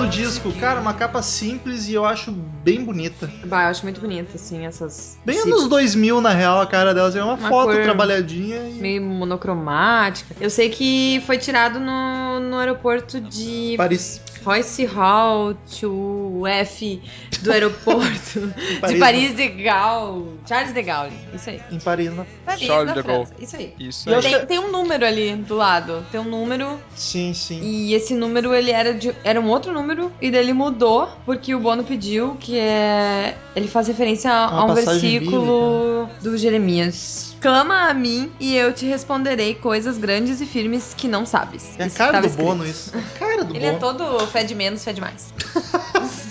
[0.04, 3.30] Do disco, cara, uma capa simples e eu acho bem bonita.
[3.44, 5.18] Bah, eu acho muito bonito, assim, essas.
[5.24, 7.08] Bem esse anos 2000, na real, a cara dela.
[7.08, 8.74] Assim, é uma, Uma foto trabalhadinha e...
[8.74, 10.34] Meio monocromática.
[10.40, 14.20] Eu sei que foi tirado no, no aeroporto de Paris.
[14.44, 17.02] Royce Hall to F
[17.42, 20.38] do aeroporto de Paris, Paris de Gaulle.
[20.46, 21.12] Charles de Gaulle.
[21.32, 21.60] Isso aí.
[21.70, 22.26] Em Paris, né?
[22.44, 23.28] Paris, Charles na de Gaulle.
[23.38, 23.74] Isso aí.
[23.78, 24.22] Isso eu aí.
[24.22, 26.04] Tem, tem um número ali do lado.
[26.10, 27.60] Tem um número Sim, sim.
[27.62, 31.54] E esse número, ele era de, era um outro número, e daí ele mudou, porque
[31.54, 33.36] o Bono pediu, que é...
[33.54, 37.33] Ele faz referência a, Uma a um versículo do Jeremias.
[37.44, 41.74] Clama a mim, e eu te responderei coisas grandes e firmes que não sabes.
[41.78, 42.46] É a cara do escrito.
[42.46, 42.90] Bono isso.
[42.96, 43.80] É a cara do Ele é Bono.
[43.98, 45.26] todo fede menos, fede mais.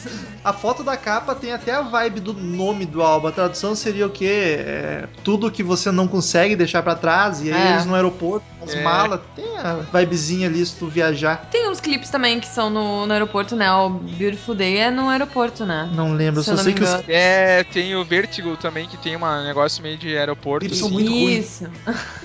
[0.43, 3.27] A foto da capa tem até a vibe do nome do álbum.
[3.27, 4.57] A tradução seria o quê?
[4.59, 7.41] É, tudo que você não consegue deixar pra trás.
[7.41, 7.71] E aí É.
[7.73, 8.81] eles no aeroporto, as É.
[8.83, 9.19] malas.
[9.35, 11.47] Tem a vibezinha ali se tu viajar.
[11.51, 13.71] Tem uns clipes também que são no, no aeroporto, né?
[13.71, 15.89] O Beautiful Day é no aeroporto, né?
[15.93, 17.03] Não lembro, Se só eu sei que os.
[17.07, 20.65] É, tem o Vertigo também, que tem um negócio meio de aeroporto.
[20.65, 21.61] Eles são muito ruins.
[21.61, 21.69] Isso.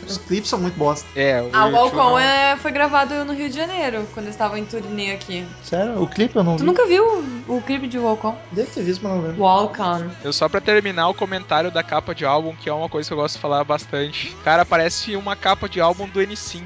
[0.07, 1.07] Os clipes são muito bosta.
[1.15, 4.27] É, o Ah, o YouTube Walcon não- é, foi gravado no Rio de Janeiro, quando
[4.27, 5.47] eles estavam em turnê aqui.
[5.63, 6.01] Sério?
[6.03, 6.67] O clipe eu não Tu vi.
[6.67, 7.05] nunca viu
[7.49, 8.37] o, o clipe de Walcon?
[8.53, 9.43] Deve ter visto, mas não lembro.
[9.43, 10.03] Walk On.
[10.25, 13.13] Eu só pra terminar o comentário da capa de álbum, que é uma coisa que
[13.13, 14.37] eu gosto de falar bastante.
[14.45, 16.63] Cara, parece uma capa de álbum do N5.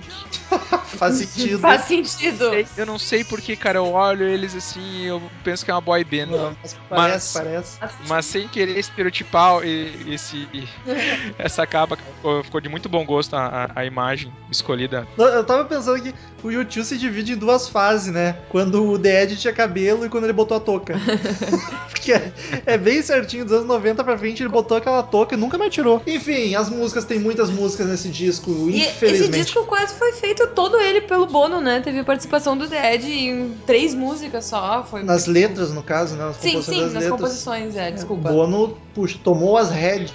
[0.99, 1.59] Faz sentido.
[1.61, 2.45] Faz sentido.
[2.77, 5.81] Eu não sei porque, cara, eu olho eles assim e eu penso que é uma
[5.81, 6.27] boy band.
[6.27, 7.79] Não, mas parece, Mas- parece.
[8.09, 10.49] Mas sem querer estereotipar e- esse,
[11.39, 11.97] essa capa,
[12.45, 15.07] ficou, de muito bom gosto a, a- a imagem escolhida.
[15.17, 18.37] Eu tava pensando que o YouTube se divide em duas fases, né?
[18.49, 20.95] Quando o The Ed tinha cabelo e quando ele botou a touca.
[21.89, 22.33] Porque é,
[22.67, 25.73] é bem certinho, dos anos 90 pra frente ele botou aquela touca e nunca mais
[25.73, 26.03] tirou.
[26.07, 29.45] Enfim, as músicas, tem muitas músicas nesse disco, E esse infelizmente.
[29.45, 31.81] disco quase foi feito todo ele pelo Bono, né?
[31.81, 34.85] Teve participação do Dead em três músicas só.
[34.85, 36.25] Foi Nas letras, no caso, né?
[36.25, 37.11] Nas Sim, sim, nas letras.
[37.11, 38.31] composições, é, desculpa.
[38.31, 40.13] Bono, puxa, tomou as rédeas.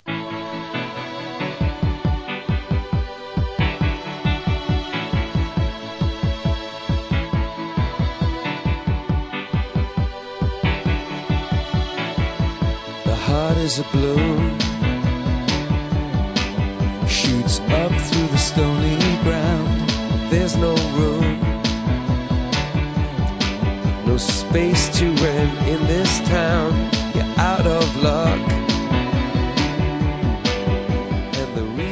[13.67, 13.83] A
[17.05, 19.89] shoots up through the stony ground.
[20.31, 21.41] There's no room,
[24.05, 26.71] no space to rent in this town.
[27.13, 28.39] You're out of luck.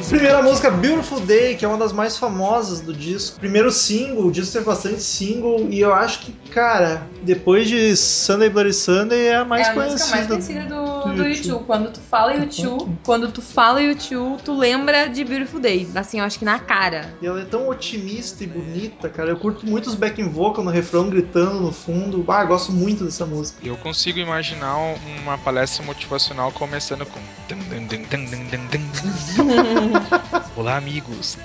[0.08, 3.38] Primeira música, Beautiful Day, que é uma das mais famosas do disco.
[3.38, 8.50] Primeiro single, o disco teve bastante single, e eu acho que, cara, depois de Sunday
[8.50, 9.94] Bloody Sunday é a mais é a conhecida.
[9.98, 10.85] música mais conhecida do,
[11.16, 11.38] do do U2.
[11.38, 11.64] YouTube.
[11.66, 15.88] Quando tu fala YouTube, quando tu fala YouTube, tu lembra de Beautiful Day.
[15.96, 17.14] Assim, eu acho que na cara.
[17.22, 19.30] E ela é tão otimista e bonita, cara.
[19.32, 22.24] Eu curto muito os backing vocal no refrão gritando no fundo.
[22.28, 23.60] Ah, eu gosto muito dessa música.
[23.66, 27.20] Eu consigo imaginar um- uma palestra motivacional começando com.
[30.56, 31.38] Olá, amigos.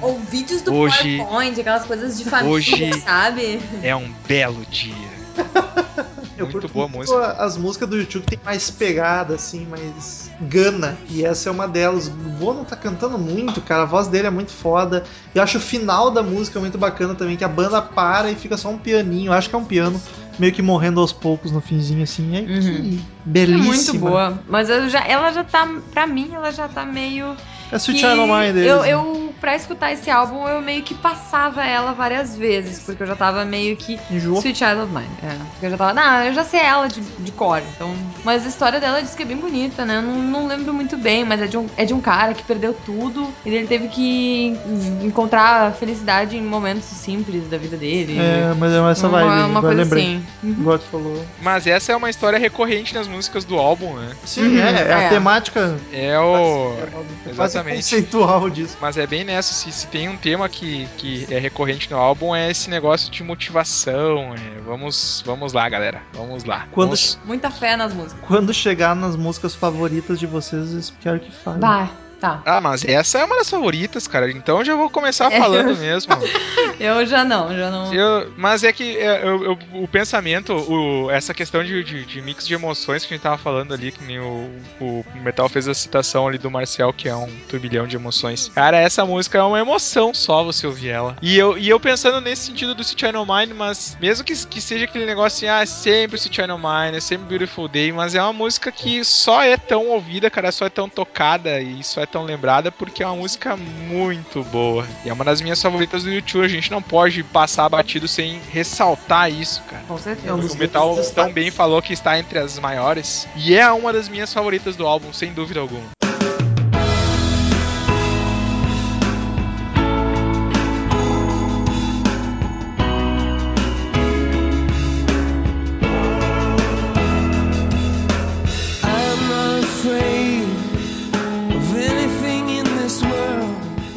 [0.00, 3.60] Ou vídeos do Hoje- PowerPoint, aquelas coisas de família, hoje- sabe?
[3.82, 4.94] É um belo dia.
[6.36, 7.32] Eu Muito curto boa muito música.
[7.32, 10.96] As músicas do YouTube que tem mais pegada, assim, mais gana.
[11.08, 12.08] E essa é uma delas.
[12.08, 13.82] O Bono tá cantando muito, cara.
[13.82, 15.04] A voz dele é muito foda.
[15.34, 18.34] E eu acho o final da música muito bacana também, que a banda para e
[18.34, 19.28] fica só um pianinho.
[19.28, 20.00] Eu acho que é um piano
[20.38, 22.36] meio que morrendo aos poucos no finzinho, assim.
[22.36, 22.98] É que Uhum.
[22.98, 23.64] É belíssima.
[23.64, 24.38] muito boa.
[24.48, 27.36] Mas eu já, ela já tá, pra mim, ela já tá meio.
[27.74, 28.70] É Sweet Child O' Mine deles.
[28.70, 28.88] eu, né?
[28.92, 33.16] eu, pra escutar esse álbum, eu meio que passava ela várias vezes, porque eu já
[33.16, 33.98] tava meio que.
[34.10, 34.38] Enjoou.
[34.38, 35.08] Sweet Child of Mine.
[35.22, 35.92] É, porque eu já tava.
[35.94, 37.92] Não, eu já sei ela de, de cor, então.
[38.24, 39.96] Mas a história dela diz que é bem bonita, né?
[39.96, 42.42] Eu não, não lembro muito bem, mas é de, um, é de um cara que
[42.44, 44.56] perdeu tudo e ele teve que
[45.02, 48.16] encontrar felicidade em momentos simples da vida dele.
[48.18, 49.50] É, mas é essa uma, vibe.
[49.50, 50.02] uma agora coisa lembrei.
[50.04, 50.22] assim.
[50.42, 50.78] Uhum.
[50.90, 51.24] Falou.
[51.42, 54.12] Mas essa é uma história recorrente nas músicas do álbum, né?
[54.24, 55.08] Sim, Uhum, é, é a é.
[55.08, 56.74] temática É o.
[57.26, 57.82] é quase Exatamente.
[58.10, 58.76] conceitual disso.
[58.80, 62.34] Mas é bem nessa, se, se tem um tema que, que é recorrente no álbum,
[62.34, 64.34] é esse negócio de motivação.
[64.34, 66.02] é, vamos, vamos lá, galera.
[66.12, 66.66] Vamos lá.
[66.72, 68.24] Quando Vamos- Muita fé nas músicas.
[68.26, 71.60] Quando chegar nas músicas favoritas de vocês, eu quero que fale.
[71.60, 72.42] Vai, tá.
[72.44, 74.30] Ah, mas essa é uma das favoritas, cara.
[74.30, 75.38] Então eu já vou começar É.
[75.38, 76.12] falando mesmo.
[76.80, 77.94] Eu já não, já não.
[77.94, 82.20] Eu- mas é que é, eu- eu- o pensamento, o- essa questão de, de- de
[82.20, 84.50] mix de emoções que a gente tava falando ali, que nem o,
[84.80, 88.50] o Metal fez a citação ali do Marcial, que é um turbilhão de emoções.
[88.54, 91.16] Cara, essa música é uma emoção só você ouvir ela.
[91.22, 94.60] E eu, e eu pensando nesse sentido do City No Mine, mas mesmo que, que
[94.60, 98.16] seja aquele negócio assim, ah, é sempre City No Mine, é sempre Beautiful Day, mas
[98.16, 102.02] é uma música que só é tão ouvida, cara, só é tão tocada e só
[102.02, 104.86] é tão lembrada porque é uma música muito boa.
[105.04, 108.40] E é uma das minhas favoritas do YouTube, a gente não pode passar batido sem
[108.52, 109.82] ressaltar isso, cara.
[109.86, 110.36] Com É certeza.
[110.36, 113.26] dos O Metal tão bem falou que está entre as maiores.
[113.36, 115.93] E é uma das minhas favoritas do álbum, sem dúvida alguma.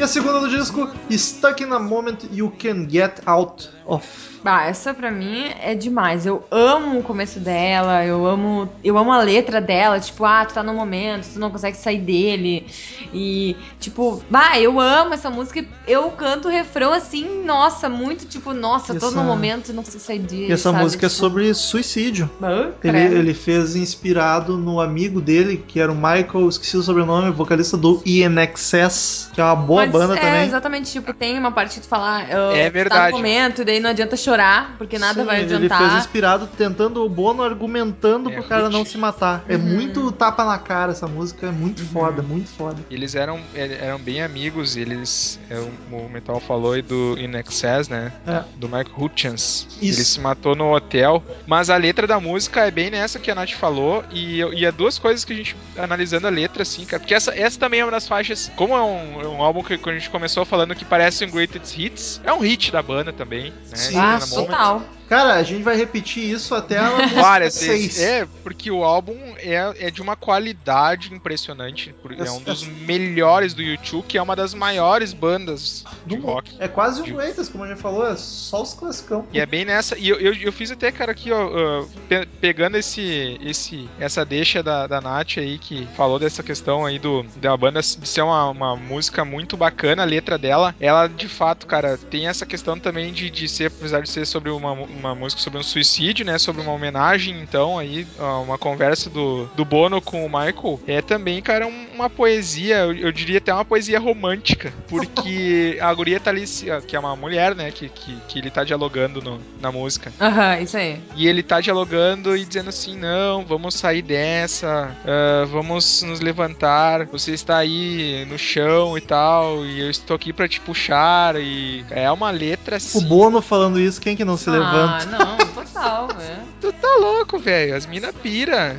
[0.07, 4.36] Segunda do disco, Stuck in a Moment You Can Get Out of.
[4.45, 6.25] Ah, essa pra mim é demais.
[6.25, 10.53] Eu amo o começo dela, eu amo, eu amo a letra dela, tipo, ah, tu
[10.53, 12.65] tá no momento, tu não consegue sair dele.
[13.13, 15.59] E, tipo, bah, eu amo essa música.
[15.59, 19.73] e Eu canto o refrão assim, nossa, muito tipo, nossa, E tô essa- no momento,
[19.73, 20.47] não consigo sair dele.
[20.49, 20.83] E essa sabe?
[20.83, 22.29] música é Tipo, sobre suicídio.
[22.41, 27.31] ah, Ele, ele fez inspirado no amigo dele, que era o Michael, esqueci o sobrenome,
[27.31, 30.45] vocalista do INXS, que é uma boa Mas banda é, também.
[30.47, 33.11] exatamente, tipo, tem uma parte que tu fala, ah, É Tá verdade.
[33.11, 34.36] no momento, e daí não adianta chorar,
[34.77, 35.77] porque nada Sim, vai Ele adiantar.
[35.79, 39.43] fez inspirado tentando o Bono argumentando É, pro cara não se matar.
[39.47, 39.61] É Uhum.
[39.63, 42.77] muito tapa na cara essa música, é muito foda, muito foda.
[42.89, 45.39] Eles eram, er- eram bem amigos, eles.
[45.49, 48.11] é, o- Metal falou aí do In Excess, né?
[48.25, 48.43] É.
[48.55, 49.67] Do Mike Hutchins.
[49.81, 49.99] Isso.
[49.99, 51.23] Ele se matou no hotel.
[51.45, 54.03] Mas a letra da música é bem nessa que a Nath falou.
[54.11, 56.99] E, e é duas coisas que a gente, analisando a letra, assim, cara.
[56.99, 58.51] Porque essa, essa também é uma das faixas.
[58.55, 61.29] Como é um, é um álbum que, que a gente começou falando que parece um
[61.29, 63.75] Greatest Hits, é um hit da banda também, né?
[63.75, 64.96] Sim, Ah, Na Moment.
[65.09, 67.81] Cara, a gente vai repetir isso até a música Várias seis.
[67.97, 67.99] vezes.
[68.03, 71.95] É, porque o álbum é, é de uma qualidade impressionante.
[72.17, 76.55] É um dos melhores do YouTube, que é uma das maiores bandas de Do rock.
[76.59, 79.25] É quase um Greatest, como a gente falou, é só os classicão.
[79.31, 79.97] E é bem nessa.
[79.97, 84.25] E eu, eu, eu fiz até, cara, aqui, ó, ó, pe- pegando esse, esse, essa
[84.25, 88.21] deixa da, da Nath aí, que falou dessa questão aí do, da banda de ser
[88.21, 92.77] uma, uma música muito bacana, a letra dela, ela de fato, cara, tem essa questão
[92.79, 96.37] também de, de ser, apesar de ser sobre uma, uma música sobre um suicídio, né?
[96.37, 98.05] Sobre uma homenagem, então, aí,
[98.43, 102.93] uma conversa do, do Bono com o Michael, é também, cara, um- uma poesia, eu,
[102.93, 106.43] eu diria até uma poesia romântica, porque a guria tá ali,
[106.87, 107.71] que é uma mulher, né?
[107.71, 110.11] Que, que, que ele tá dialogando no- na música.
[110.19, 110.99] Aham, isso aí.
[111.15, 117.05] E ele tá dialogando e dizendo assim: não, vamos sair dessa, ah, vamos nos levantar.
[117.07, 121.35] Você está aí no chão e tal, e eu estou aqui pra te puxar.
[121.39, 123.07] E é uma letra O assim.
[123.07, 124.86] Bono falando isso, quem que não se ah, levanta?
[125.05, 126.37] Não, total, é.
[126.59, 127.75] Tu tá louco, velho.
[127.75, 128.75] As mina pira.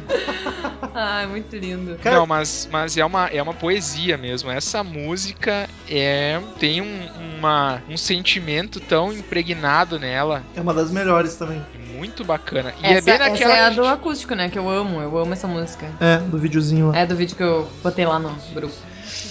[0.95, 1.99] Ai, muito lindo.
[2.05, 4.51] Não, mas, mas é, uma, é uma poesia mesmo.
[4.51, 10.43] Essa música é tem um, uma, um sentimento tão impregnado nela.
[10.57, 11.65] É uma das melhores também.
[11.95, 12.73] Muito bacana.
[12.83, 13.57] E essa, é bem essa naquela.
[13.57, 14.49] é a do acústico, né?
[14.49, 15.87] Que eu amo, eu amo essa música.
[16.01, 16.99] É, do videozinho lá.
[16.99, 18.75] É do vídeo que eu botei lá no grupo.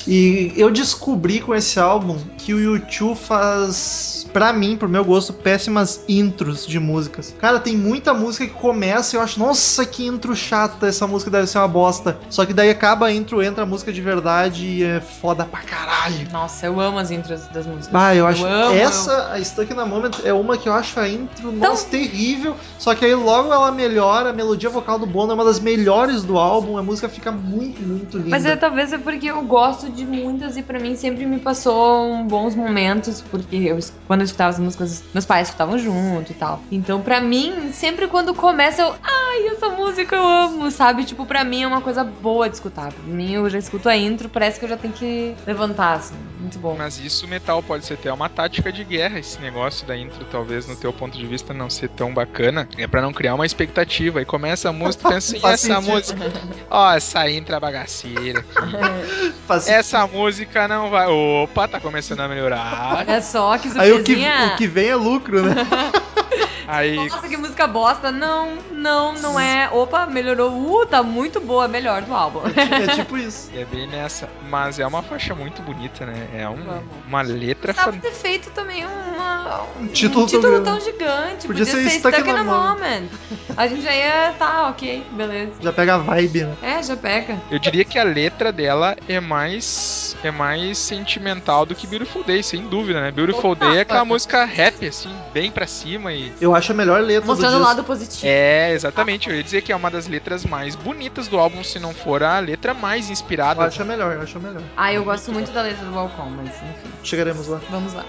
[0.07, 5.33] E eu descobri com esse álbum que o YouTube faz, pra mim, pro meu gosto,
[5.33, 7.35] péssimas intros de músicas.
[7.39, 11.29] Cara, tem muita música que começa e eu acho, nossa, que intro chata, essa música
[11.29, 12.17] deve ser uma bosta.
[12.29, 15.59] Só que daí acaba a intro, entra a música de verdade e é foda pra
[15.59, 16.27] caralho.
[16.31, 17.93] Nossa, eu amo as intros das músicas.
[17.93, 18.45] Ah, eu acho.
[18.45, 21.85] amo, essa, a Stuck in a Moment, é uma que eu acho a intro, nossa,
[21.87, 22.55] terrível.
[22.79, 26.23] Só que aí logo ela melhora, a melodia vocal do Bono é uma das melhores
[26.23, 28.29] do álbum, a música fica muito, muito linda.
[28.29, 32.23] Mas é, talvez é porque eu gosto de muitas e pra mim sempre me passou
[32.23, 33.77] bons momentos, porque eu,
[34.07, 36.61] quando eu escutava as músicas, meus pais escutavam junto e tal.
[36.71, 38.95] Então, pra mim, sempre quando começa, eu.
[39.37, 41.03] Ai, essa música eu amo, sabe?
[41.05, 42.91] Tipo, pra mim é uma coisa boa de escutar.
[42.91, 46.15] Pra mim, eu já escuto a intro, parece que eu já tenho que levantar, assim.
[46.39, 46.75] Muito bom.
[46.77, 50.67] Mas isso, metal, pode ser até uma tática de guerra, esse negócio da intro, talvez
[50.67, 52.67] no teu ponto de vista não ser tão bacana.
[52.77, 54.19] É pra não criar uma expectativa.
[54.19, 55.91] Aí começa a música, pensa assim, essa sentido.
[55.93, 56.31] música.
[56.69, 58.43] Ó, essa intro é bagaceira.
[59.67, 61.07] Essa música não vai.
[61.07, 62.97] Opa, tá começando a melhorar.
[62.97, 64.51] Olha só, que Aí o que, surpresinha.
[64.53, 65.55] o que vem é lucro, né?
[66.67, 68.11] Aí Nossa, que música bosta.
[68.11, 69.69] Não, não, não é.
[69.71, 70.51] Opa, melhorou.
[70.51, 72.41] Uh, tá muito boa, melhor do álbum.
[72.45, 73.49] é tipo isso.
[73.55, 74.29] é bem nessa.
[74.49, 76.27] Mas é uma faixa muito bonita, né?
[76.35, 81.47] É um- uma letra fan- ter feito também uma, Um título tão título tão gigante.
[81.47, 83.07] Podia Podia, ser ser Stuck Stuck in in a a Moment.
[83.55, 84.33] A gente já ia.
[84.37, 85.53] Tá, ok, beleza.
[85.61, 86.55] Já pega a vibe, né?
[86.61, 87.41] É, já pega.
[87.49, 92.41] Eu diria que a letra dela é mais é mais sentimental do que Beautiful Day,
[92.43, 93.11] sem dúvida, né?
[93.11, 93.69] Beautiful Total.
[93.69, 96.31] Day é aquela música rap, assim, bem pra cima e.
[96.41, 98.25] Eu acho a melhor letra Mostrando do o lado positivo.
[98.25, 99.29] É, exatamente.
[99.29, 102.23] Eu ia dizer que é uma das letras mais bonitas do álbum, se não for
[102.23, 103.63] a letra mais Eu inspirada.
[103.63, 104.63] acho a melhor, eu acho a melhor.
[104.75, 106.65] Ah, eu gosto muito da letra do balcão, mas enfim.
[107.03, 107.61] Chegaremos lá.
[107.69, 108.05] Vamos lá.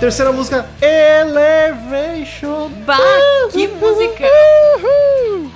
[0.00, 2.68] Terceira música, Elevation.
[2.84, 2.98] Bah,
[3.50, 4.24] que música!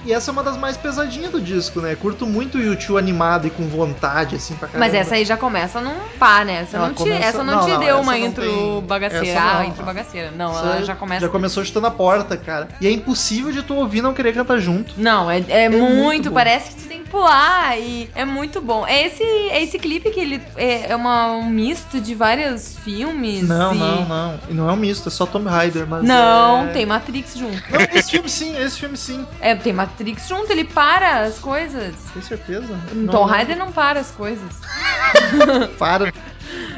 [0.06, 1.94] E essa é uma das mais pesadinhas do disco, né?
[1.94, 4.86] Curto muito o YouTube animado e com vontade, assim, pra caramba.
[4.86, 6.62] Mas essa aí já começa num pá, né?
[6.62, 9.26] Essa Ela não, te, começa- essa não, não, te não, deu uma intro tem- bagaceira.
[9.28, 9.60] essa não.
[9.60, 10.30] Ah, intro bagaceira.
[10.30, 11.20] Não, Essa ela já começa.
[11.20, 12.68] Já começou chutando a porta, cara.
[12.80, 14.94] E é impossível de tu ouvir não querer cantar junto.
[14.96, 16.34] Não, é, é, muito muito, bom.
[16.34, 18.86] parece que tu tem pular e é muito bom.
[18.86, 23.46] É esse, é esse clipe que ele é, é uma, um misto de vários filmes.
[23.46, 24.40] Não, e- não, não.
[24.48, 26.04] E não é um misto, é só Tomb Raider, mas.
[26.04, 26.72] Não, é...
[26.72, 27.62] tem Matrix junto.
[27.70, 29.26] Não, esse filme sim, esse filme sim.
[29.40, 31.94] É, tem Matrix junto, ele para as coisas.
[32.12, 32.78] Tem certeza?
[33.10, 34.52] Tom Raider não para as coisas.
[35.78, 36.12] Para.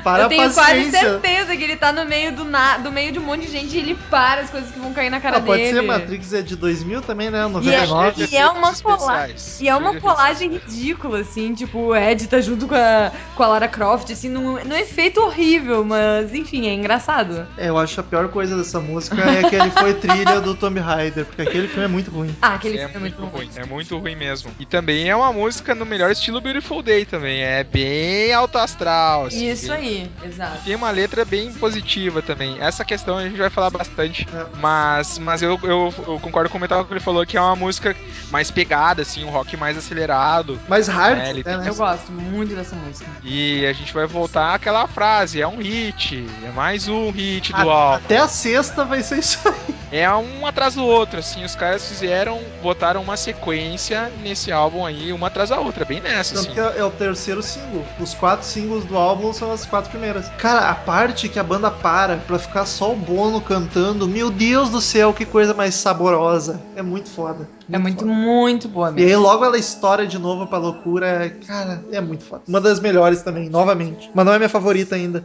[0.02, 3.12] Para Eu a tenho quase certeza que ele tá no meio do na, do meio
[3.12, 5.36] de um monte de gente e ele para as coisas que vão cair na cara
[5.38, 5.74] Ah, pode dele.
[5.76, 7.38] ser, Matrix é de 2000 também, né?
[7.38, 7.48] E é,
[7.86, 8.28] 99.
[8.30, 9.36] e é uma colagem.
[9.60, 13.46] E é uma colagem ridícula, assim, tipo, o Ed tá junto com a, com a
[13.46, 17.46] Lara Croft, assim, num, num efeito horrível, mas enfim, é engraçado.
[17.56, 20.80] É, eu acho a pior coisa dessa música é que ele foi trilha do Tomb
[20.80, 22.34] Raider, porque aquele filme é muito ruim.
[22.42, 24.50] Ah, aquele É filme muito ruim, é muito ruim mesmo.
[24.58, 27.40] E também é uma música no melhor estilo Beautiful Day também.
[27.42, 29.26] É bem alto astral.
[29.26, 30.64] assim, Isso bem- aí, exato.
[30.64, 32.56] Tem uma letra bem positiva também.
[32.60, 34.26] Essa questão a gente vai falar bastante.
[34.60, 37.56] Mas, mas eu, eu, eu concordo com o Metal que ele falou que é uma
[37.56, 37.94] música
[38.30, 40.58] mais pegada, assim, um rock mais acelerado.
[40.68, 41.68] Mas hard, É, ele é, né?
[41.68, 43.08] Eu gosto muito dessa música.
[43.22, 47.70] E a gente vai voltar àquela frase: é um hit, é mais um hit do
[47.70, 48.04] A- álbum.
[48.04, 49.74] Até a sexta vai ser isso aí.
[49.92, 51.44] É um atrás do outro, assim.
[51.44, 56.34] Os caras fizeram, botaram uma sequência nesse álbum aí, uma atrás da outra, bem nessa,
[56.34, 56.54] Tanto assim.
[56.54, 57.84] que é é o terceiro single.
[58.00, 60.28] Os quatro singles do álbum são as quatro primeiras.
[60.38, 64.70] Cara, a parte que a banda para pra ficar só o Bono cantando, meu Deus
[64.70, 66.60] do céu, que coisa mais saborosa.
[66.76, 67.48] É muito foda.
[67.70, 68.10] É muito, foda.
[68.12, 69.08] muito boa E mesmo.
[69.08, 71.34] aí logo ela estoura de novo pra loucura.
[71.46, 72.42] Cara, é muito foda.
[72.48, 74.10] Uma das melhores também, novamente.
[74.14, 75.24] Mas não é minha favorita ainda.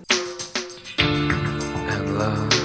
[0.99, 2.56] And love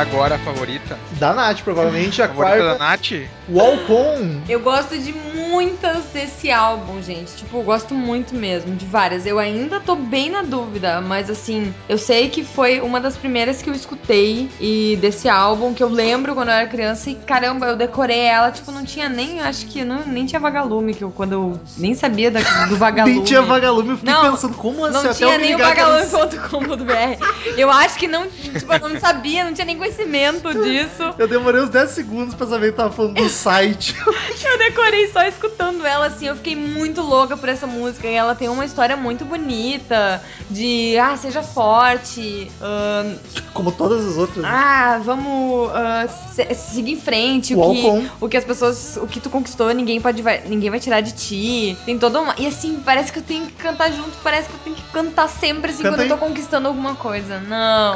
[0.00, 0.98] agora a favorita?
[1.12, 2.22] Da Nath, provavelmente.
[2.22, 3.12] A favorita quarta, da Nath?
[3.48, 4.42] Walcon.
[4.48, 7.34] Eu gosto de muitas desse álbum, gente.
[7.36, 9.24] Tipo, eu gosto muito mesmo, de várias.
[9.26, 13.62] Eu ainda tô bem na dúvida, mas assim, eu sei que foi uma das primeiras
[13.62, 17.66] que eu escutei e desse álbum que eu lembro quando eu era criança e caramba,
[17.66, 21.10] eu decorei ela, tipo, não tinha nem, acho que não, nem tinha vagalume, que eu
[21.10, 23.08] quando eu nem sabia da- do vagalume.
[23.18, 23.90] Nem tinha vagalume.
[23.90, 24.92] Eu fiquei Não, pensando, como assim?
[24.94, 27.24] Não Até tinha nem o um- vagalume.com.br.
[27.56, 31.14] Eu acho que não, tipo, eu não sabia, não tinha nem conhecimento disso.
[31.18, 33.94] Eu demorei uns 10 segundos pra saber que tava falando do site.
[34.48, 38.06] Eu decorei só escutando ela, assim, eu fiquei muito louca por essa música.
[38.06, 43.16] E ela tem uma história muito bonita, de, ah, seja forte, ahn,
[43.52, 44.38] Como todas as outras.
[44.44, 44.48] né?
[44.50, 45.70] ah, vamos
[46.34, 50.00] se- seguir em frente, o que, o que as pessoas, o que tu conquistou, ninguém
[50.00, 51.76] pode, vai, ninguém vai tirar de ti.
[51.84, 54.60] Tem toda uma, e assim, parece que eu tenho que cantar junto, parece que eu
[54.64, 56.20] tenho que cantar sempre, assim, Canta quando eu aí.
[56.20, 57.38] tô conquistando alguma coisa.
[57.40, 57.94] Não,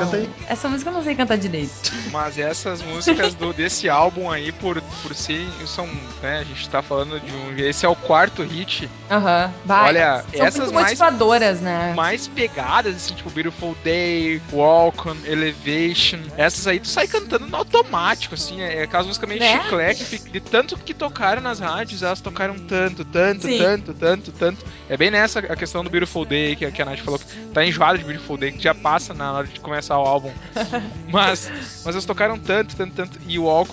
[0.48, 1.71] essa música eu não sei cantar direito.
[2.10, 5.86] Mas essas músicas do, desse álbum aí, por, por si, são.
[6.22, 7.56] Né, a gente tá falando de um.
[7.56, 8.88] Esse é o quarto hit.
[9.10, 9.88] Aham, vai.
[9.88, 11.92] Olha, São essas muito mais motivadoras, né?
[11.94, 14.92] mais pegadas, assim, tipo Beautiful Day, On,
[15.24, 16.20] Elevation.
[16.36, 18.60] Essas aí tu sai cantando no automático, assim.
[18.60, 19.62] É aquelas músicas meio Né?
[19.62, 23.58] chiclete, de tanto que tocaram nas rádios, elas tocaram tanto, tanto, Sim.
[23.58, 24.64] tanto, tanto, tanto.
[24.92, 27.24] É bem nessa a questão do Beautiful Day, que, a- que a Nath falou que
[27.54, 30.30] tá enjoada de Beautiful Day, que já passa na hora de começar o álbum.
[31.10, 31.50] mas,
[31.82, 33.18] mas elas tocaram tanto, tanto, tanto.
[33.26, 33.64] E o On,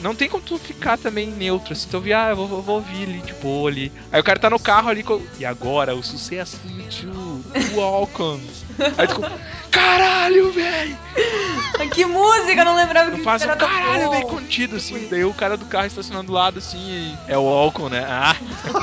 [0.00, 1.88] não tem como tu ficar também neutro, assim.
[1.90, 3.90] Tu ouvir, ah, eu vou, vou ouvir ali, de boa ali.
[4.12, 5.20] Aí o cara tá no carro ali, com...
[5.36, 7.44] e agora o sucesso do YouTube,
[7.74, 8.38] Walk On.
[8.98, 9.20] Aí tu,
[9.68, 10.96] caralho, velho!
[11.92, 15.08] Que música, não lembrava que faz um caralho bem contido, assim.
[15.10, 18.06] Daí o cara do carro estacionando do lado, assim, e é o Walk On, né?
[18.08, 18.36] Ah,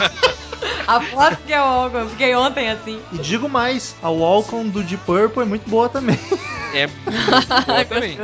[0.90, 3.00] A foto que é o eu fiquei ontem assim.
[3.12, 6.18] E digo mais, a Walcon do Deep Purple é muito boa também.
[6.74, 8.18] é muito boa também.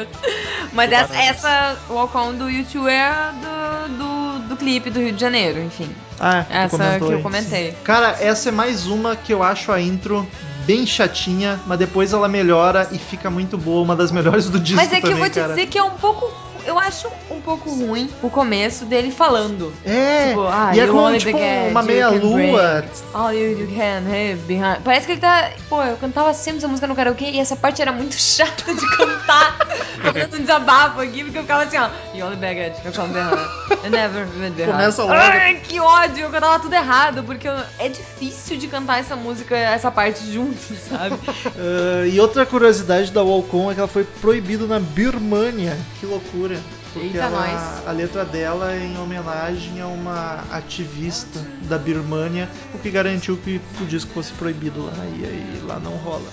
[0.73, 5.21] Mas essa, essa Walk On do YouTube é do, do, do clipe do Rio de
[5.21, 5.89] Janeiro, enfim.
[6.19, 7.71] Ah, tu Essa que eu comentei.
[7.83, 10.27] Cara, essa é mais uma que eu acho a intro
[10.65, 14.81] bem chatinha, mas depois ela melhora e fica muito boa, uma das melhores do disco
[14.81, 15.53] Mas é que também, eu vou te cara.
[15.53, 16.33] dizer que é um pouco.
[16.65, 19.71] Eu acho um pouco ruim o começo dele falando.
[19.85, 22.85] É, Tipo, ah, e é you como tipo get, uma you meia can lua.
[23.13, 24.79] All you, you can have behind.
[24.83, 25.51] Parece que ele tá.
[25.69, 28.97] Pô, eu cantava sempre essa música no karaokê e essa parte era muito chata de
[28.97, 29.57] cantar.
[29.57, 31.87] Tô fazendo um desabafo aqui, porque eu ficava assim, ó.
[32.15, 33.83] You only baggage, you come behind.
[33.83, 34.71] You never been behind.
[34.71, 35.13] Começa logo.
[35.13, 39.55] Ai, que ódio, eu cantava tudo errado, porque eu- é difícil de cantar essa música,
[39.55, 40.57] essa parte junto,
[40.89, 41.17] sabe?
[41.57, 45.77] Ah, e outra curiosidade da Walcon é que ela foi proibida na Birmania.
[45.99, 46.54] Que loucura.
[46.95, 47.87] Porque Eita, ela- nós.
[47.87, 53.59] a letra dela é em homenagem a uma ativista da Birmania, o que garantiu que
[53.81, 54.93] o disco fosse proibido lá.
[55.19, 56.29] E aí lá não rola.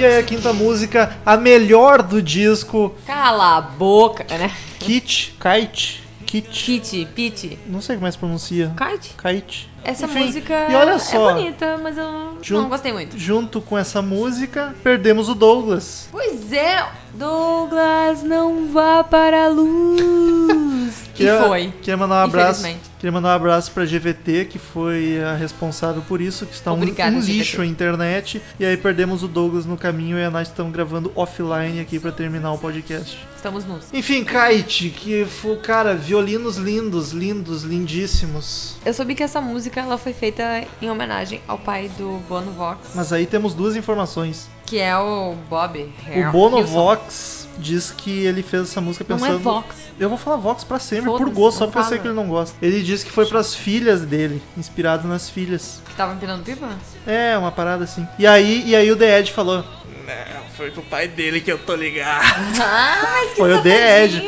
[0.00, 4.50] E aí a quinta música, a melhor do disco, Cala a boca, né?
[4.78, 7.58] Kit, Kite, Kit, Pete, Pete.
[7.66, 8.72] não sei como é que se pronuncia.
[8.76, 9.14] Kite?
[9.20, 9.68] Kite.
[9.84, 11.30] Essa Enfim, música e olha só.
[11.30, 13.18] é bonita, mas eu Jun- não gostei muito.
[13.18, 16.08] Junto com essa música, perdemos o Douglas.
[16.10, 16.82] Pois é,
[17.14, 20.94] Douglas, não vá para a luz.
[21.14, 21.72] que Queria- foi?
[21.82, 22.66] Queria mandar um abraço.
[23.00, 26.74] Queria mandar um abraço pra GVT, que foi a responsável por isso, que está um-
[26.76, 28.42] Obrigada, um, lixo a internet.
[28.58, 32.12] E aí perdemos o Douglas no caminho e a Nath estamos gravando offline aqui pra
[32.12, 33.18] terminar o podcast.
[33.34, 33.86] Estamos nus.
[33.94, 38.76] Enfim, Kite, que foi, cara, violinos lindos, lindos, lindíssimos.
[38.84, 42.90] Eu soube que essa música ela foi feita em homenagem ao pai do Bono Vox,
[42.94, 44.46] Mas aí temos duas informações.
[44.66, 45.90] que é o Bob.
[46.28, 49.36] O Bono Vox diz que ele fez essa música Não pensando.
[49.36, 49.76] é Vox.
[49.98, 52.02] Eu vou falar Vox pra sempre, por gosto, só não porque eu sei fala.
[52.02, 52.56] que ele não gosta.
[52.60, 55.82] Ele disse que foi pras filhas dele, inspirado nas filhas.
[55.88, 56.68] Que tava empinando pipa?
[57.06, 58.06] É, uma parada assim.
[58.18, 61.52] E aí, e aí o The Ed falou: Não, foi com o pai dele que
[61.52, 62.24] eu tô ligado.
[62.60, 64.22] Ah, mas que Foi o The Ed.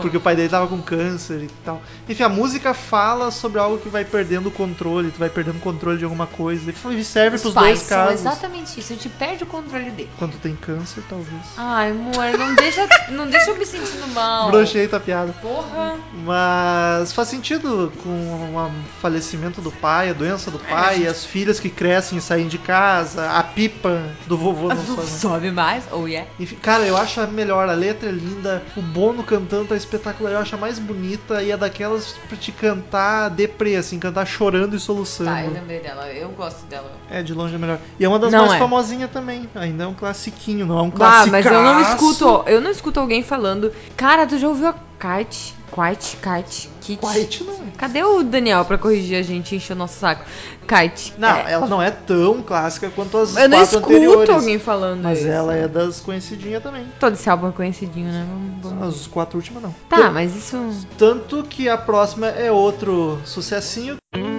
[0.00, 1.80] Porque o pai dele tava com câncer e tal.
[2.08, 5.60] Enfim, a música fala sobre algo que vai perdendo o controle, tu vai perdendo o
[5.60, 6.70] controle de alguma coisa.
[6.70, 8.20] E serve Os pros pais dois são casos.
[8.20, 10.10] exatamente isso, a gente perde o controle dele.
[10.18, 11.42] Quando tem câncer, talvez.
[11.56, 14.50] Ai, amor, não deixa, não deixa eu me sentindo mal.
[14.50, 15.32] Brochei tua piada.
[15.40, 15.96] Porra.
[16.24, 18.70] Mas faz sentido com o
[19.00, 23.30] falecimento do pai, a doença do pai, as filhas que crescem e saem de casa,
[23.30, 25.08] a pipa do vovô não sabe.
[25.08, 26.28] Sobe mais, oh yeah.
[26.38, 30.32] Enfim, cara, eu acho a melhor, a letra é linda, o Bono cantando tá espetacular,
[30.32, 34.76] eu acho a mais bonita e é daquelas pra te cantar deprê, assim, cantar chorando
[34.76, 35.30] e soluçando.
[35.30, 36.92] Tá, eu lembrei dela, eu gosto dela.
[37.10, 37.78] É, de longe é melhor.
[37.98, 38.58] E é uma das Não mais é.
[38.58, 39.48] famosinhas também.
[39.54, 41.30] Ainda é um classiquinho, não é um Ah, classicaço.
[41.30, 45.54] mas eu não escuto, eu não escuto alguém falando, cara, tu já ouviu a Kite?
[45.72, 47.04] Kite, Kite, Kit?
[47.06, 47.58] White não é.
[47.76, 50.24] Cadê o Daniel pra corrigir a gente e encher o nosso saco?
[50.66, 51.14] Kite.
[51.16, 54.30] Não, É, ela não é tão clássica quanto as eu não escuto anteriores.
[54.30, 55.28] alguém falando Mas isso.
[55.28, 56.86] ela é das conhecidinhas também.
[57.00, 58.26] Todo esse álbum é conhecidinho, né?
[58.62, 59.00] Vamos, vamos...
[59.00, 59.74] As quatro últimas não.
[59.88, 60.58] Tá, mas isso...
[60.98, 63.96] Tanto que a próxima é outro sucessinho.
[64.14, 64.37] In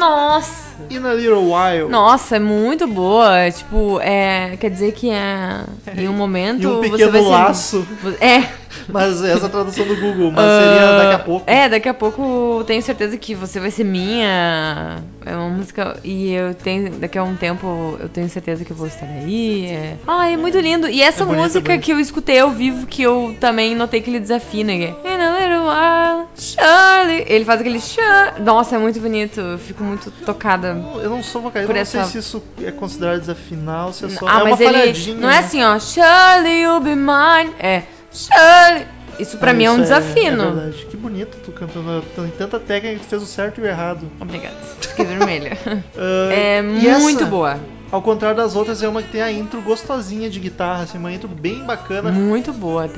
[0.00, 0.70] Nossa!
[0.88, 1.88] In a Little While.
[1.90, 3.38] Nossa, é muito boa.
[3.38, 4.56] É, Tipo, é.
[4.58, 5.60] Quer dizer que é.
[5.96, 6.62] Em um momento.
[6.62, 7.86] E um você pequeno vai ser- laço.
[8.20, 8.60] É.
[8.88, 11.50] Mas essa é a tradução do Google, mas seria Ah, daqui a pouco.
[11.50, 14.96] É, daqui a pouco tenho certeza que você vai ser minha.
[15.26, 15.98] É uma música.
[16.02, 16.90] E eu tenho.
[16.92, 19.66] Daqui a um tempo eu tenho certeza que eu vou estar aí.
[19.66, 19.94] É...
[20.06, 20.88] Ai, é muito lindo.
[20.88, 24.00] E essa É bonito, é música que eu escutei ao vivo, que eu também notei
[24.00, 24.72] que ele desafina.
[24.72, 25.39] é, a little
[25.70, 27.24] while, Charlie.
[27.26, 28.42] Ele faz aquele Charlie.
[28.42, 29.40] Nossa, é muito bonito.
[29.40, 30.68] Eu fico muito tocada.
[31.02, 33.92] Eu não sou vocalista, Por eu não essa- sei se isso é considerado desafinar ou
[33.92, 34.26] se é só.
[34.28, 35.14] ah, é uma mas ele.
[35.14, 35.78] Não é assim, ó.
[35.78, 37.54] Charlie, you'll be mine.
[37.58, 37.82] É.
[38.12, 38.86] Charlie.
[39.18, 40.42] Isso pra Ah, mim é um isso desafino.
[40.42, 40.86] É, verdade.
[40.86, 42.02] Que bonito tu cantando.
[42.16, 44.10] Tem tanta técnica que tu fez o certo e o errado.
[44.18, 44.54] Obrigada.
[44.80, 45.58] Fiquei vermelha.
[45.98, 47.58] Ah, É muito essa, boa.
[47.90, 51.12] Ao contrário das outras, é uma que tem a intro gostosinha de guitarra, assim, uma
[51.12, 52.12] intro bem bacana.
[52.12, 52.88] Muito boa.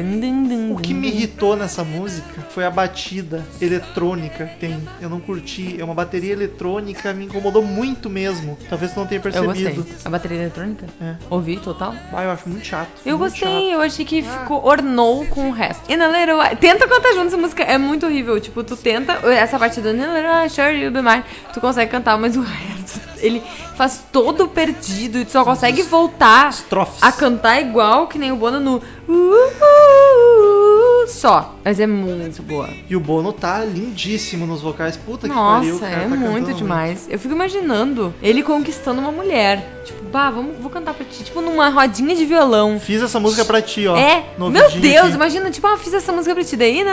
[0.70, 4.88] O que me irritou nessa música foi a batida eletrônica que tem.
[5.00, 5.76] Eu não curti.
[5.80, 8.58] É uma bateria eletrônica, me incomodou muito mesmo.
[8.68, 9.74] Talvez tu não tenha Eu percebido.
[9.76, 9.96] gostei.
[10.04, 10.86] A bateria eletrônica?
[11.00, 11.14] É.
[11.30, 11.94] Ouvi total?
[12.12, 12.88] Ah, eu acho muito chato.
[13.04, 13.72] Eu muito gostei, chato.
[13.74, 15.90] eu achei que ficou ornou com o resto.
[15.90, 18.38] In a little while- Tenta cantar junto essa música, é muito horrível.
[18.40, 21.24] Tipo, tu tenta, essa parte do In a little while, sure you'll be mine,
[21.54, 23.42] tu consegue cantar, mas o resto, ele
[23.76, 24.48] faz todo
[24.82, 27.00] perdido e tu só consegue voltar Estrofes.
[27.00, 31.54] a cantar igual que nem o Bono no uh, uh, uh, só.
[31.64, 32.68] Mas é muito boa.
[32.90, 34.96] E o Bono tá lindíssimo nos vocais.
[34.96, 35.76] Puta que pariu.
[35.76, 37.06] o Nossa, é tá muito demais.
[37.08, 39.82] Eu fico imaginando ele conquistando uma mulher.
[39.84, 41.22] Tipo, bah, vamos, vou cantar pra ti.
[41.24, 42.80] Tipo, numa rodinha de violão.
[42.80, 43.96] Fiz essa música pra ti, ó.
[43.96, 45.14] é, meu Deus, aqui.
[45.14, 46.56] imagina, tipo, ah, fiz essa música pra ti.
[46.56, 46.92] Daí, né,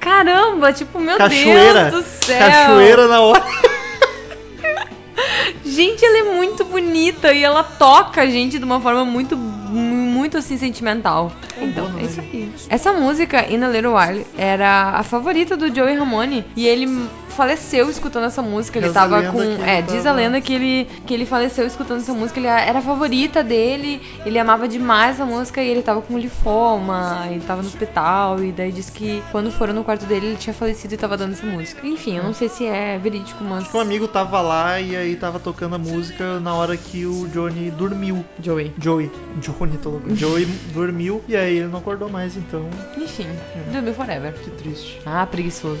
[0.00, 1.90] Caramba, tipo, meu Cachoeira.
[1.90, 2.38] Deus do céu.
[2.38, 3.42] Cachoeira na hora.
[5.64, 10.38] Gente, ela é muito bonita e ela toca a gente de uma forma muito, muito
[10.38, 11.32] assim, sentimental.
[11.60, 12.52] Então, Bono, é isso aí.
[12.68, 17.90] Essa música, In a Little While, era a favorita do Joey Ramone e ele faleceu
[17.90, 18.78] escutando essa música.
[18.78, 19.42] Ele a tava com.
[19.42, 22.38] ele É, diz a lenda que ele, que ele faleceu escutando essa música.
[22.38, 27.26] Ele era a favorita dele, ele amava demais essa música e ele tava com linfoma,
[27.30, 28.42] ele tava no hospital.
[28.42, 31.32] E daí disse que quando foram no quarto dele ele tinha falecido e tava dando
[31.32, 31.86] essa música.
[31.86, 33.72] Enfim, eu não sei se é verídico, mas.
[33.74, 37.70] Um amigo tava lá e aí tava tocando a música na hora que o Johnny
[37.70, 38.24] dormiu.
[38.40, 38.72] Joey.
[38.78, 39.10] Joey.
[39.38, 40.14] Johnny, tô louco.
[40.14, 42.68] Joey dormiu e aí ele não acordou mais, então.
[42.96, 43.26] Enfim,
[43.72, 44.32] dormiu forever.
[44.32, 45.00] Que triste.
[45.06, 45.80] Ah, preguiçoso.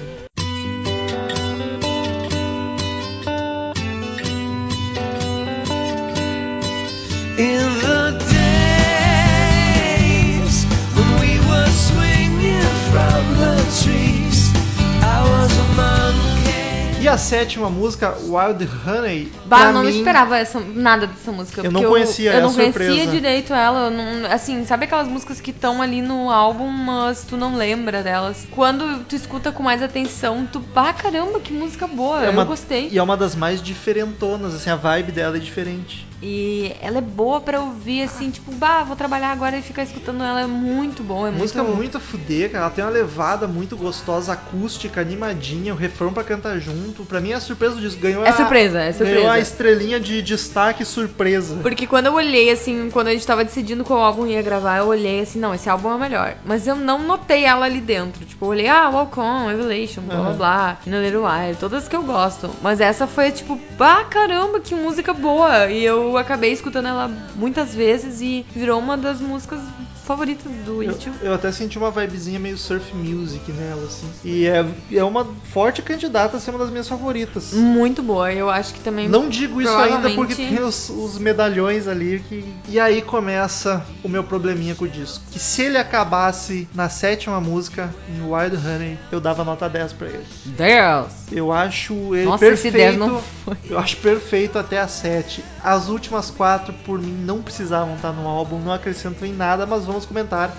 [17.00, 19.32] E a sétima música, Wild Honey.
[19.46, 21.60] Bah, eu não mim, esperava essa, nada dessa música.
[21.60, 23.10] Eu porque não conhecia, eu, é não a conhecia surpresa.
[23.10, 23.86] direito ela.
[23.86, 28.04] eu não- assim, sabe aquelas músicas que estão ali no álbum, mas tu não lembra
[28.04, 28.46] delas?
[28.52, 30.62] Quando tu escuta com mais atenção, tu.
[30.76, 32.24] Ah, caramba, que música boa!
[32.24, 32.88] É uma- Eu gostei.
[32.92, 36.06] E é uma das mais diferentonas, assim, a vibe dela é diferente.
[36.22, 40.22] E ela é boa pra ouvir, assim, tipo, bah, vou trabalhar agora e ficar escutando
[40.22, 40.42] ela.
[40.42, 41.76] É muito bom, é música muito.
[41.76, 42.64] muito a fuder, cara.
[42.66, 47.04] Ela tem uma levada muito gostosa, acústica, animadinha, o refrão pra cantar junto.
[47.04, 47.98] Pra mim é a surpresa disso.
[47.98, 49.32] Ganhou É a, surpresa, é Ganhou surpresa.
[49.32, 51.58] a estrelinha de destaque surpresa.
[51.60, 54.86] Porque quando eu olhei, assim, quando a gente tava decidindo qual álbum ia gravar, eu
[54.86, 56.36] olhei assim, não, esse álbum é o melhor.
[56.44, 58.24] Mas eu não notei ela ali dentro.
[58.24, 60.36] Tipo, eu olhei, ah, Walk On, Revelation, blá blá Aham.
[60.36, 62.48] blá, In a Little While, todas que eu gosto.
[62.62, 65.66] Mas essa foi tipo, ah, caramba, que música boa.
[65.66, 69.60] E eu eu acabei escutando ela muitas vezes e virou uma das músicas
[70.04, 71.16] favoritas do Eu, YouTube.
[71.22, 74.06] eu até senti uma vibezinha meio surf music nela, assim.
[74.24, 77.52] E é, é uma forte candidata a ser uma das minhas favoritas.
[77.52, 79.08] Muito boa, eu acho que também.
[79.08, 82.44] Não digo isso ainda porque provavelmente- tem os, os medalhões ali que.
[82.68, 85.22] E aí começa o meu probleminha com o disco.
[85.30, 90.08] Que se ele acabasse na sétima música, em Wild Honey, eu dava nota 10 pra
[90.08, 90.24] ele.
[90.44, 91.12] Deus!
[91.30, 92.76] Eu acho ele Nossa, esse perfeito.
[92.76, 93.56] 10 não foi.
[93.70, 95.42] Eu acho perfeito até a 7.
[95.62, 99.86] As últimas quatro, por mim, não precisavam estar no álbum, não acrescentam em nada, mas
[99.92, 100.50] vamos comentar.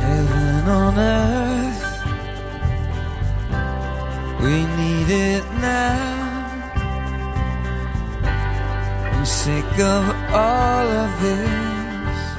[0.00, 2.02] Heaven on earth,
[4.42, 6.18] we need it now.
[9.12, 10.04] I'm sick of
[10.34, 11.48] all of this.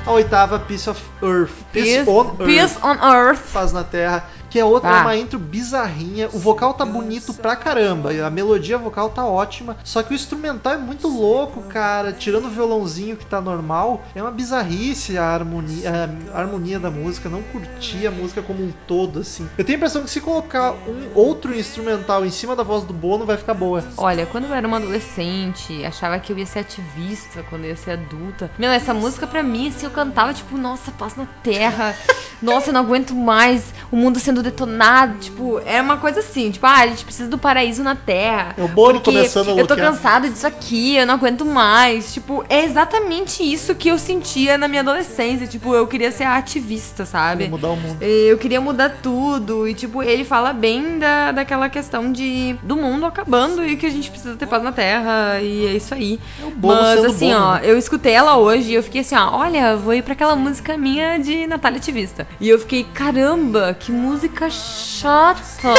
[0.06, 1.64] A oitava, Piece of Earth.
[1.72, 2.84] Peace, on Peace Earth.
[2.84, 3.54] on Earth.
[3.54, 5.02] Paz na Terra, que é outra, Tá.
[5.02, 6.30] uma intro bizarrinha.
[6.34, 9.78] O vocal tá bonito pra caramba, a melodia vocal tá ótima.
[9.84, 12.12] Só que o instrumental é muito louco, cara.
[12.12, 17.30] Tirando o violãozinho que tá normal, é uma bizarrice a harmonia, a harmonia da música.
[17.30, 19.48] Não curti a música como um todo, assim.
[19.58, 22.94] Eu tenho a impressão que se colocar um outro instrumental em cima da voz do
[22.94, 23.84] Bono, vai ficar boa.
[23.98, 27.76] Olha, quando eu era uma adolescente, achava que eu ia ser ativista quando eu ia
[27.76, 28.50] ser adulta.
[28.58, 31.96] Meu, essa música pra mim, assim, eu cantava tipo, nossa, paz na terra.
[32.42, 35.18] Nossa, eu não aguento mais o mundo sendo detonado.
[35.20, 38.54] Tipo, era uma coisa assim, tipo, ah, a gente precisa do paraíso na terra.
[38.58, 42.14] É o Bono começando a Eu tô cansado disso aqui, eu não aguento mais.
[42.14, 45.48] Tipo, é exatamente isso que eu sentia na minha adolescência.
[45.48, 47.46] Tipo, eu queria ser ativista, sabe?
[47.46, 48.02] Pra mudar o mundo.
[48.02, 49.68] Eu queria mudar tudo.
[49.68, 53.90] E, tipo, ele fala bem da, daquela questão de do mundo acabando e que a
[53.90, 55.40] gente precisa ter paz na Terra.
[55.42, 56.20] E é isso aí.
[56.44, 57.62] o Bono Mas, assim, Bono, ó, né?
[57.64, 60.78] eu escutei ela hoje e eu fiquei assim, ó, olha, vou ir pra aquela música
[60.78, 62.28] minha de Natália Ativista.
[62.40, 65.74] E eu fiquei, caramba, que música chata.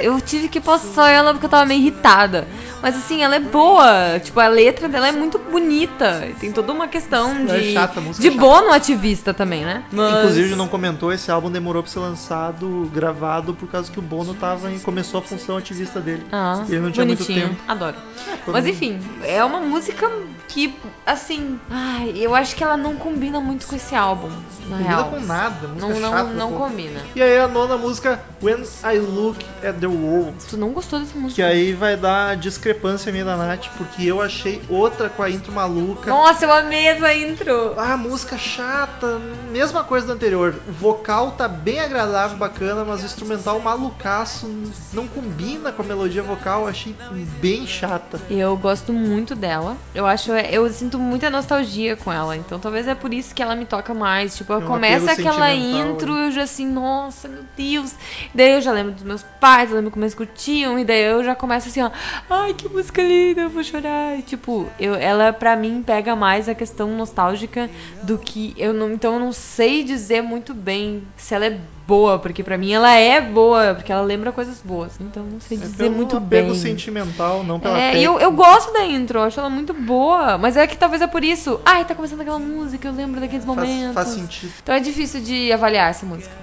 [0.00, 2.46] Eu tive que passar ela porque eu tava meio irritada.
[2.82, 4.18] Mas assim, ela é boa.
[4.22, 6.28] Tipo, a letra dela é muito bonita.
[6.40, 7.72] Tem toda uma questão É de.
[7.72, 8.40] chata, a música de é chata.
[8.40, 9.82] bono ativista também, né?
[9.92, 14.02] Mas- Inclusive, não comentou, esse álbum demorou pra ser lançado, gravado, por causa que o
[14.02, 16.24] Bono tava em, começou a função ativista dele.
[16.32, 17.48] Ah, E ele não tinha muito bonitinho.
[17.50, 17.62] tempo.
[17.66, 17.96] Adoro.
[18.44, 20.10] quando- Mas enfim, é uma música
[20.48, 20.74] que,
[21.04, 24.28] assim, ai, eu acho que ela não combina muito com esse álbum,
[24.68, 25.04] na Não combina real.
[25.10, 26.24] com nada, música Não, não, chata.
[26.32, 26.58] não pô.
[26.58, 27.00] combina.
[27.14, 30.32] E aí a nona música, When I Look at the World.
[30.48, 31.34] Tu não gostou dessa música?
[31.36, 32.36] Que aí vai dar
[32.68, 36.10] discrepância minha da Nath, porque eu achei outra com a intro maluca.
[36.10, 37.74] Nossa, eu amei essa intro.
[37.78, 39.18] Ah, música chata,
[39.50, 40.54] mesma coisa do anterior.
[40.68, 44.46] O vocal tá bem agradável, bacana, mas o instrumental malucaço
[44.92, 46.94] não combina com a melodia vocal, eu achei
[47.40, 48.20] bem chata.
[48.28, 49.76] Eu gosto muito dela.
[49.94, 52.36] Eu acho, eu sinto muita nostalgia com ela.
[52.36, 54.36] Então talvez é por isso que ela me toca mais.
[54.36, 56.26] Tipo, Tem um começa aquela intro, né?
[56.26, 57.94] eu já assim, nossa, meu Deus.
[58.34, 60.78] Daí eu já lembro dos meus pais, eu lembro como eles curtiam.
[60.78, 61.90] E daí eu já começo assim, ó,
[62.28, 64.18] ai, que música linda, eu vou chorar.
[64.18, 67.70] E, tipo, eu, ela pra mim pega mais a questão nostálgica
[68.02, 68.92] do que eu não.
[68.92, 72.92] Então eu não sei dizer muito bem se ela é boa, porque pra mim ela
[72.94, 74.92] é boa, porque ela lembra coisas boas.
[75.00, 76.54] Então eu não sei É dizer pelo muito bem.
[76.54, 80.36] sentimental, não pela É, e eu, eu gosto da intro, acho ela muito boa.
[80.36, 81.60] Mas é que talvez é por isso.
[81.64, 83.94] Ai, tá começando aquela música, eu lembro daqueles faz, momentos.
[83.94, 84.52] faz sentido.
[84.62, 86.34] Então é difícil de avaliar essa música.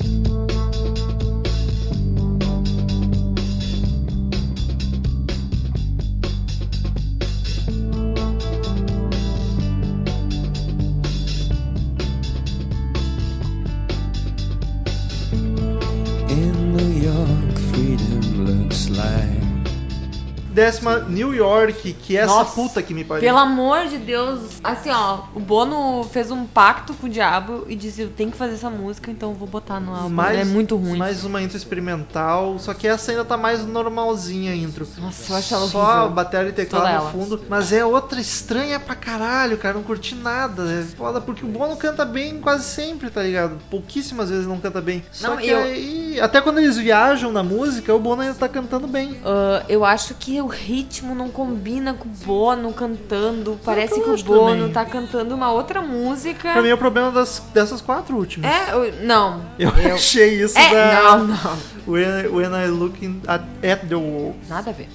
[20.56, 23.22] Décima, New York, que é essa Nossa, puta que me pariu.
[23.22, 27.76] Pelo amor de Deus, assim ó, o Bono fez um pacto com o diabo e
[27.76, 30.10] disse: Eu tenho que fazer essa música, então eu vou botar no álbum.
[30.10, 30.97] mais, é muito ruim.
[30.97, 34.88] Mais uma intro experimental, só que essa ainda tá mais normalzinha a intro.
[34.97, 36.10] Nossa, eu acho ela Só horrível.
[36.12, 37.12] bateria e teclado Toda no ela.
[37.12, 40.64] fundo, mas é outra estranha pra caralho, cara, não curti nada.
[40.72, 43.58] É foda porque o Bono canta bem quase sempre, tá ligado?
[43.70, 45.03] Pouquíssimas vezes não canta bem.
[45.12, 48.47] Só Não, que eu- aí, até quando eles viajam na música, o Bono ainda tá
[48.47, 49.20] cantando bem.
[49.26, 53.60] Ah, eu acho que o ritmo não combina com o Bono cantando.
[53.66, 54.72] Parece que o Bono também.
[54.72, 56.54] tá cantando uma outra música.
[56.54, 58.50] Pra mim é o problema das, dessas quatro últimas.
[58.52, 59.41] É, eu- não.
[59.60, 61.58] Eu, achei isso É, da não, não.
[61.88, 62.96] When, when I look
[63.28, 64.38] at, at the world.
[64.50, 64.88] Nada a ver.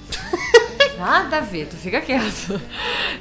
[0.97, 2.61] Nada a ver, tu fica quieto.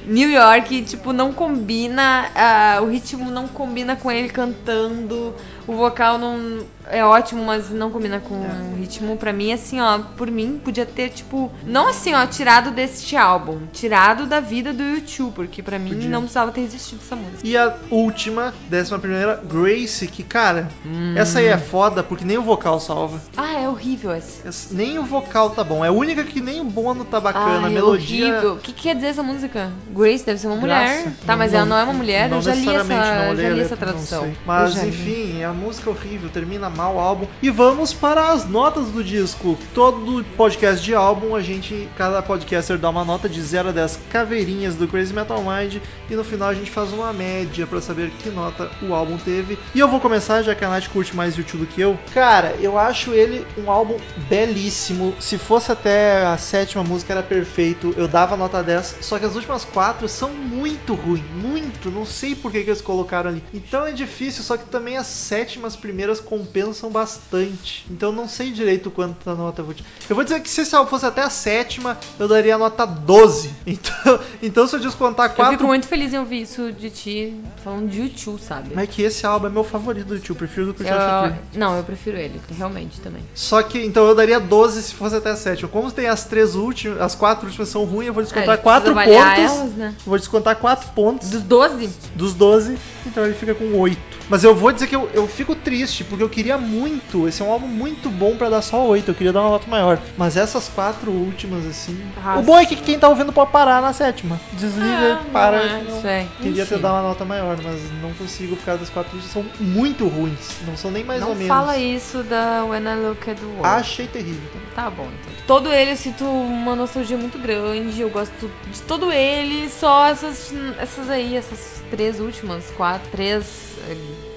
[0.07, 5.35] New York, tipo, não combina, ah, o ritmo não combina com ele cantando,
[5.67, 9.17] o vocal não é ótimo, mas não combina com o ritmo.
[9.17, 13.61] Pra mim, assim, ó, por mim, podia ter, tipo, não assim, ó, tirado deste álbum,
[13.73, 16.09] tirado da vida do YouTube, porque pra mim Podia.
[16.11, 17.41] não precisava ter existido essa música.
[17.45, 21.15] E a última, décima primeira, Grace, que cara, Hum.
[21.17, 23.21] essa aí é foda porque nem o vocal salva.
[23.37, 24.47] Ah, é horrível esse.
[24.47, 25.85] Esse- Nem o vocal tá bom.
[25.85, 27.41] É a única que nem o bono tá bacana.
[27.41, 28.29] a Ai, é melodia.
[28.33, 28.53] horrível.
[28.55, 29.71] O que, que quer dizer essa música?
[29.95, 31.03] Grace deve ser uma mulher.
[31.03, 31.17] Graça.
[31.27, 32.29] Tá, mas ela não é uma mulher?
[32.29, 34.23] não eu já li essa, necessariamente, não olhei já a li essa letra, não tradução.
[34.23, 34.37] sei.
[34.47, 34.89] Mas Eu já li.
[34.89, 37.27] enfim, a música horrível, termina mal o álbum.
[37.43, 39.59] E vamos para as notas do disco.
[39.75, 44.01] Todo podcast de álbum, a gente, cada podcaster dá uma nota de 0 a 10
[44.11, 45.77] caveirinhas do Crazy Metal Mind.
[46.09, 49.59] E no final a gente faz uma média pra saber que nota o álbum teve.
[49.75, 51.99] E eu vou começar, já que a Nath curte mais YouTube do que eu.
[52.15, 53.97] Cara, eu acho ele um álbum
[54.29, 55.15] belíssimo.
[55.21, 58.99] Se fosse até a sétima música era perfeito, eu dava nota 10.
[59.01, 61.91] Só que as últimas quatro são muito ruins, muito.
[61.91, 63.43] Não sei por que, que eles colocaram ali.
[63.53, 65.07] Então é difícil, só que também as
[65.41, 67.87] sétimas primeiras compensam bastante.
[67.91, 69.83] Então não sei direito quanta nota eu vou te...
[70.09, 73.51] Eu vou dizer que se esse álbum fosse até a sétima, eu daria nota 12.
[73.71, 77.35] Então, então se eu descontar Eu quatro fico muito feliz em ouvir isso de ti
[77.63, 78.71] falando de YouTube, sabe?
[78.75, 80.93] Mas é que esse álbum é meu favorito do YouTube, prefiro do que o Eu-
[80.93, 83.23] Joshua não, eu prefiro ele, realmente também.
[83.35, 85.69] Só que então eu daria 12 se fosse até a sétima.
[85.69, 88.91] Como tem as três últimas, as quatro últimas são ruins, eu vou É, descontar 4
[88.91, 89.53] avaliar pontos.
[89.59, 89.95] elas, né?
[90.05, 91.91] Vou descontar 4 pontos Dos 12?
[92.15, 92.77] dos 12,
[93.09, 93.99] então ele fica com 8.
[94.29, 97.27] Mas eu vou dizer que eu, eu fico triste, porque eu queria muito.
[97.29, 99.69] Esse é um álbum muito bom pra dar só 8, eu queria dar uma nota
[99.69, 99.99] maior.
[100.17, 102.01] Mas essas quatro últimas, assim.
[102.39, 104.41] O bom é que quem tá ouvindo pode parar na sétima.
[104.53, 105.57] Desliga, Ah, para.
[105.59, 106.27] não é, não- é.
[106.41, 106.83] Queria ter Enfim.
[106.83, 109.33] dado uma nota maior, mas não consigo por causa das quatro últimas.
[109.33, 110.57] São muito ruins.
[110.67, 111.49] Não são nem mais não ou menos.
[111.49, 113.67] fala isso da When I Look at the World.
[113.67, 114.69] Achei terrível também.
[114.75, 115.33] Tá bom, então.
[115.47, 118.01] Todo ele eu sinto uma nostalgia muito grande.
[118.01, 119.69] Eu gosto de todo ele.
[119.69, 123.71] Só essas, essas aí, essas três últimas, quatro, três.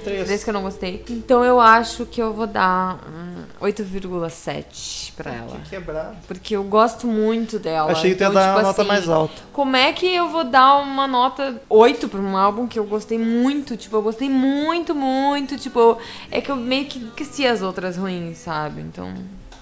[0.03, 0.25] Três.
[0.25, 1.03] Três que eu não gostei.
[1.09, 5.57] Então eu acho que eu vou dar um 8,7 pra ela.
[5.63, 6.17] Que quebrado.
[6.27, 7.91] Porque eu gosto muito dela.
[7.91, 9.41] Achei que tu ia então, dar tipo uma nota assim, mais alta.
[9.53, 13.17] Como é que eu vou dar uma nota 8 pra um álbum que eu gostei
[13.17, 13.77] muito?
[13.77, 15.57] Tipo, eu gostei muito, muito.
[15.57, 15.97] Tipo,
[16.29, 18.81] é que eu meio que esqueci as outras ruins, sabe?
[18.81, 19.13] Então.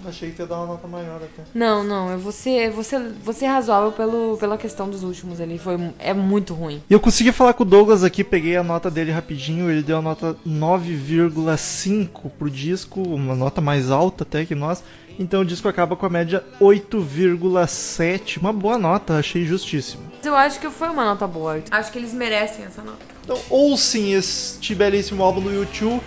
[0.05, 1.43] Achei que ia dar uma nota maior até.
[1.53, 5.39] Não, não, eu vou ser, vou ser, vou ser razoável pelo, pela questão dos últimos
[5.39, 5.57] ali.
[5.57, 6.81] Foi, é muito ruim.
[6.89, 9.97] E eu consegui falar com o Douglas aqui, peguei a nota dele rapidinho, ele deu
[9.97, 14.83] a nota 9,5 pro disco, uma nota mais alta até que nós.
[15.19, 20.03] Então o disco acaba com a média 8,7, uma boa nota, achei justíssimo.
[20.17, 21.61] Mas eu acho que foi uma nota boa.
[21.69, 22.99] Acho que eles merecem essa nota.
[23.23, 26.01] Então ouçam este belíssimo álbum do YouTube.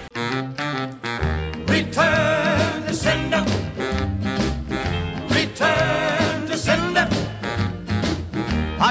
[1.69, 3.64] Return to sender.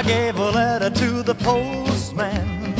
[0.04, 2.74] Gave a letter to the postman.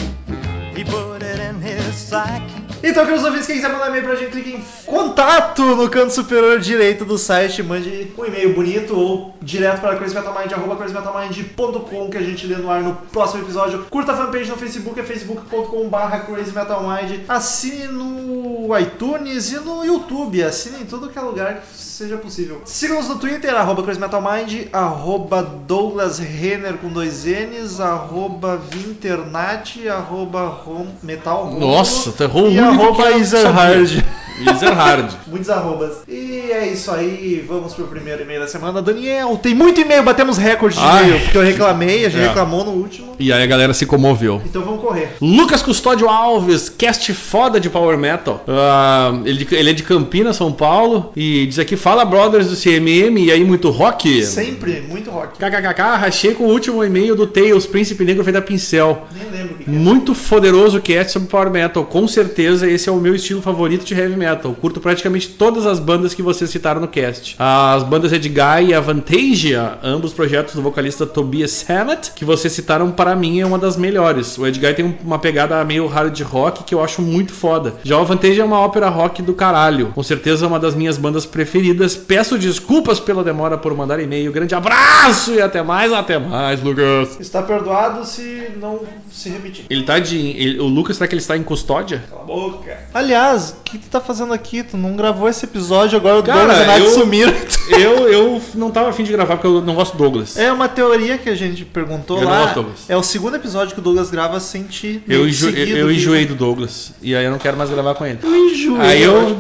[0.77, 2.43] He put it in his sack.
[2.83, 6.61] Então, queridos ouvintes, quem quiser mandar e-mail pra gente, clique em contato no canto superior
[6.61, 12.57] direito do site, mande um e-mail bonito ou direto para crazymetalmind.com que a gente lê
[12.57, 13.87] no ar no próximo episódio.
[13.89, 17.21] Curta a fanpage no Facebook, é facebook.com barra crazymetalmind.
[17.27, 18.34] Assine no
[18.79, 22.63] iTunes e no YouTube, assine em todo que é lugar que seja possível.
[22.65, 30.87] Siga-nos no Twitter, arroba crazymetalmind, arroba Douglas Renner com dois N's, arroba Vinternat, arroba Rom,
[31.03, 34.05] Metal Romulo Nossa, tá errou e arroba que
[34.41, 35.11] Ezerhard.
[35.27, 35.99] Muitos arrobas.
[36.09, 38.83] E é isso aí, vamos pro primeiro e-mail da semana.
[38.83, 41.05] Daniel, tem muito e-mail, batemos recorde de Ai.
[41.05, 42.29] e-mail, porque eu reclamei, a gente É.
[42.29, 43.15] reclamou no último.
[43.19, 44.41] E aí a galera se comoveu.
[44.45, 45.17] Então vamos correr.
[45.21, 48.43] Lucas Custódio Alves, cast foda de Power Metal.
[48.49, 51.13] Ah, ele, ele é de Campinas, São Paulo.
[51.17, 54.25] E diz aqui: Fala, brothers do CMM, e aí, muito rock?
[54.25, 55.39] Sempre, muito rock.
[55.39, 59.07] KKKK, rachei com o último e-mail do Tails, Príncipe Negro feito a pincel.
[59.17, 59.73] Nem lembro o que, que é.
[59.73, 61.85] Muito poderoso cast sobre Power Metal.
[61.85, 64.53] Com certeza esse é o meu estilo favorito de heavy metal.
[64.55, 67.37] Curto praticamente todas as bandas que vocês citaram no cast.
[67.39, 73.15] As bandas Edguy e Avantasia, ambos projetos do vocalista Tobias Sammet, que vocês citaram para
[73.15, 74.37] mim é uma das melhores.
[74.39, 77.75] O Edguy tem uma pegada meio hard rock que eu acho muito foda.
[77.85, 79.89] Já o Avantasia é uma ópera rock do caralho.
[79.95, 81.95] Com certeza é uma das minhas bandas preferidas.
[81.97, 84.33] Peço desculpas pela demora por mandar e-mail.
[84.33, 87.19] Grande abraço e até mais, até mais, Lucas.
[87.21, 89.65] Está perdoado se não se repetir.
[89.69, 90.17] Ele tá de.
[90.19, 92.05] ele- o Lucas, será que ele está em custódia?
[92.09, 92.79] Cala a boca.
[92.95, 94.63] Aliás, o que tu tá fazendo aqui?
[94.63, 97.33] Tu não gravou esse episódio, agora o Cara, Douglas e a Nath eu- sumiram.
[97.71, 100.37] Eu, eu não tava afim de gravar porque eu não gosto do Douglas.
[100.37, 102.39] É uma teoria que a gente perguntou Eu não lá.
[102.43, 102.81] gosto do Douglas.
[102.89, 105.03] É o segundo episódio que o Douglas grava sem ti.
[105.09, 106.93] Eu, enjo, seguido, eu enjoei do Douglas.
[107.03, 108.19] E aí eu não quero mais gravar com ele.
[108.23, 108.81] Eu enjoei.
[108.81, 109.37] Aí eu,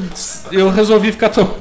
[0.53, 1.55] eu resolvi ficar tomando.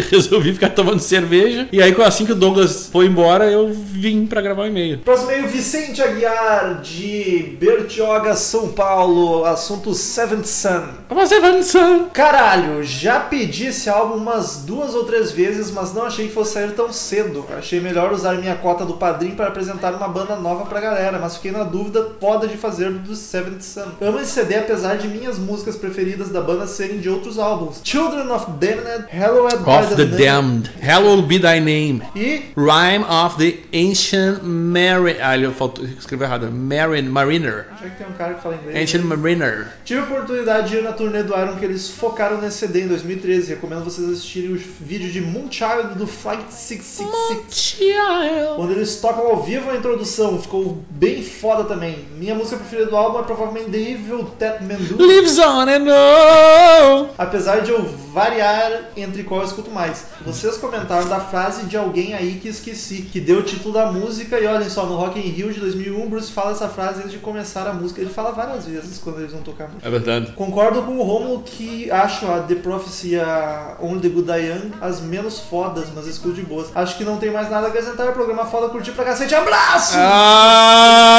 [0.10, 1.68] Resolvi ficar tomando cerveja.
[1.72, 4.98] E aí, assim que o Douglas foi embora, eu vim pra gravar o e-mail.
[4.98, 9.44] Próximo e-mail, Vicente Aguiar, de Bertioga, São Paulo.
[9.44, 10.82] Assunto Seventh Sun.
[11.08, 11.64] Você vai no
[12.12, 16.54] Caralho, já pedi esse álbum umas duas ou três vezes, mas não achei que fosse
[16.54, 17.44] sair tão cedo.
[17.56, 21.36] Achei melhor usar minha cota do padrinho para apresentar uma banda nova pra galera, mas
[21.36, 23.92] fiquei na dúvida foda de fazer do Seventh Sun.
[24.00, 27.80] Amo esse CD apesar de minhas músicas preferidas da banda serem de outros álbuns.
[27.84, 33.36] Children of Damned, Hallowed by of the Damned, Hallowed Be Thy Name, E Rhyme of
[33.38, 35.18] the Ancient Mariner.
[35.22, 36.50] Ah, ele faltou, escreveu errado.
[36.50, 37.66] Marin, Mariner.
[37.80, 38.82] já que tem um cara que fala inglês.
[38.82, 39.16] Ancient né?
[39.16, 39.66] Mariner.
[39.84, 42.88] Tive a oportunidade de ir na turnê do Iron que eles focaram nesse CD em
[42.88, 43.50] 2013.
[43.54, 48.56] Recomendo vocês assistirem o vídeo de Moonchild do Flight 666.
[48.56, 52.04] Quando eles tocam ao vivo a introdução, ficou bem foda também.
[52.16, 54.96] Minha música preferida do álbum é provavelmente The Evil Tat Mandu.
[55.04, 57.08] Lives on and on.
[57.18, 60.06] Apesar de eu variar entre qual eu escuto mais.
[60.24, 64.38] Vocês comentaram da frase de alguém aí que esqueci, que deu o título da música
[64.38, 67.18] e olhem só, no Rock in Rio de 2001, Bruce fala essa frase antes de
[67.18, 68.00] começar a música.
[68.00, 69.86] Ele fala várias vezes quando eles vão tocar a música.
[69.86, 70.32] É verdade.
[70.32, 74.46] Concordo com o Romulo que acho a The Prophecy e a Only the Good Die
[74.46, 76.68] Young as menos fodas, mas escuto de boas.
[76.74, 78.12] Acho que não tem mais nada a acrescentar.
[78.12, 79.34] Programa foda, curti pra cacete.
[79.34, 79.96] Abraço!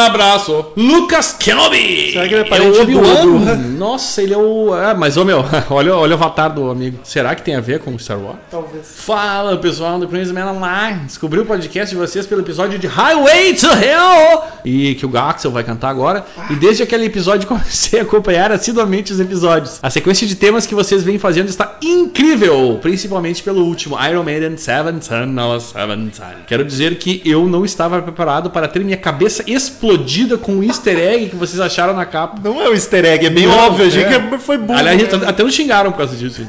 [0.07, 0.65] Abraço.
[0.77, 2.11] Lucas Kenobi.
[2.13, 3.25] Será que ele é é parente o Obi-Wan?
[3.25, 4.73] do- Nossa, ele é o...
[4.73, 6.99] Ah, mas, ô meu, olha, olha o avatar do amigo.
[7.03, 8.34] Será que tem a ver com Star Wars?
[8.49, 8.87] Talvez.
[8.97, 11.01] Fala pessoal do Crazy Man Online.
[11.05, 15.51] Descobri o podcast de vocês pelo episódio de Highway to Hell e que o Gaxel
[15.51, 16.25] vai cantar agora.
[16.49, 19.79] E desde aquele episódio comecei a acompanhar assiduamente os episódios.
[19.81, 24.57] A sequência de temas que vocês vêm fazendo está incrível, principalmente pelo último Iron Maiden
[24.57, 26.43] Seven Son, no Seven Son.
[26.47, 30.97] Quero dizer que eu não estava preparado para ter minha cabeça explodida com o easter
[30.97, 32.39] egg que vocês acharam na capa.
[32.43, 33.85] Não é um easter egg, é bem Não, óbvio.
[33.85, 34.19] A gente é.
[34.19, 34.79] que foi burro.
[34.79, 35.07] Aliás, né?
[35.11, 36.45] até, até nos xingaram por causa disso.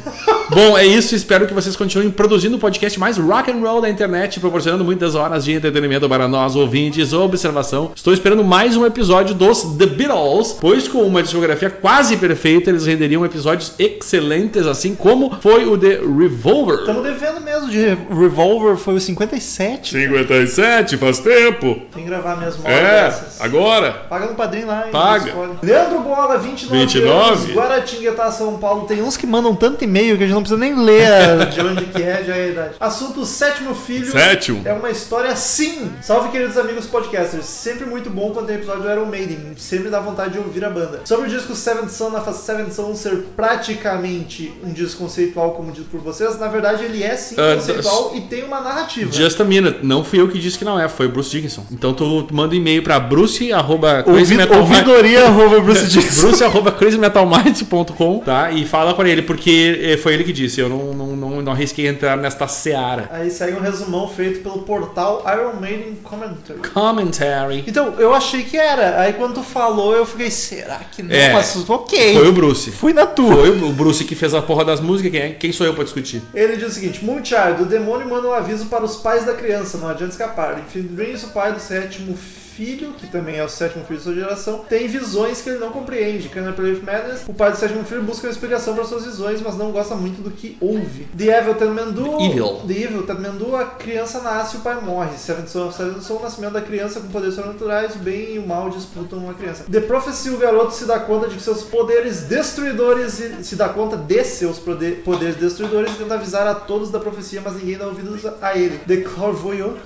[0.51, 1.15] Bom, é isso.
[1.15, 5.15] Espero que vocês continuem produzindo o podcast mais rock and roll da internet, proporcionando muitas
[5.15, 7.13] horas de entretenimento para nós ouvintes.
[7.13, 12.71] Observação: estou esperando mais um episódio dos The Beatles, pois com uma discografia quase perfeita,
[12.71, 16.81] eles renderiam episódios excelentes, assim como foi o The Revolver.
[16.81, 19.91] Estamos devendo mesmo de Revolver, foi o 57.
[19.93, 21.77] 57, faz tempo.
[21.93, 23.41] Tem que gravar mesmo É, dessas.
[23.41, 23.93] agora.
[24.09, 24.93] Paga no padrinho lá, hein?
[24.93, 25.33] Paga.
[25.63, 27.11] Leandro Bola, 29, 29.
[27.11, 28.87] anos, Guaratinguetá, São Paulo.
[28.87, 31.07] Tem uns que mandam tanto e-mail que a gente não precisa nem ler
[31.71, 32.75] onde que é, já é a idade.
[32.81, 34.11] Assunto Sétimo Filho.
[34.11, 34.63] Sétimo.
[34.65, 35.91] É uma história sim.
[36.03, 37.45] Salve, queridos amigos podcasters.
[37.47, 39.39] Sempre muito bom quando tem episódio do Iron Maiden.
[39.57, 41.03] Sempre dá vontade de ouvir a banda.
[41.05, 45.89] Sobre o disco Seventh Son, a Seventh Son ser praticamente um disco conceitual, como dito
[45.91, 49.13] por vocês, na verdade ele é sim Ah, conceitual e tem uma narrativa.
[49.13, 51.65] Just a minute, não fui eu que disse que não é, foi o Bruce Dickinson.
[51.71, 56.23] Então tu manda um e-mail pra bruce arroba ouvidoria arroba Bruce Dixon.
[56.23, 58.51] Bruce arroba crazymetalminds.com, tá?
[58.51, 61.53] E fala pra ele, porque eh, foi ele que disse, eu não, não, não, não
[61.57, 63.09] arrisquei entrar nesta seara.
[63.11, 66.61] Aí segue um resumão feito pelo portal Iron Maiden Commentary.
[66.73, 67.65] Commentary.
[67.67, 69.01] Então, eu achei que era.
[69.01, 71.15] Aí quando tu falou, eu fiquei, será que não?
[71.15, 71.33] É.
[71.33, 72.15] Mas ok.
[72.15, 72.71] Foi o Bruce.
[72.71, 73.35] Fui na tua.
[73.35, 75.31] Foi o Bruce que fez a porra das músicas, quem, é?
[75.31, 76.23] quem sou eu pra discutir?
[76.35, 79.79] Ele diz o seguinte: Moonchild, o demônio manda um aviso para os pais da criança,
[79.79, 80.63] não adianta escapar.
[80.75, 84.65] Dreams, o pai do sétimo filho, que também é o sétimo filho de sua geração,
[84.69, 86.29] tem visões que ele não compreende.
[86.29, 89.57] Canopy of Madness, o pai do sétimo filho busca uma explicação para suas visões, mas
[89.57, 91.07] não gosta muito do que ouve.
[91.17, 92.61] The Evil The Evil.
[92.67, 95.17] The Evil Tatmandu, a criança nasce e o pai morre.
[95.19, 98.39] Seventh Son of Seventh Son, o nascimento da criança com poderes sobrenaturais, o bem e
[98.39, 99.65] o mal disputam uma criança.
[99.71, 103.69] The Prophecy, o garoto se dá conta de que seus poderes destruidores, e- se dá
[103.69, 107.77] conta de seus poder- poderes destruidores e tenta avisar a todos da profecia, mas ninguém
[107.77, 108.79] dá ouvidos a ele.
[108.87, 109.77] The Clairvoyant,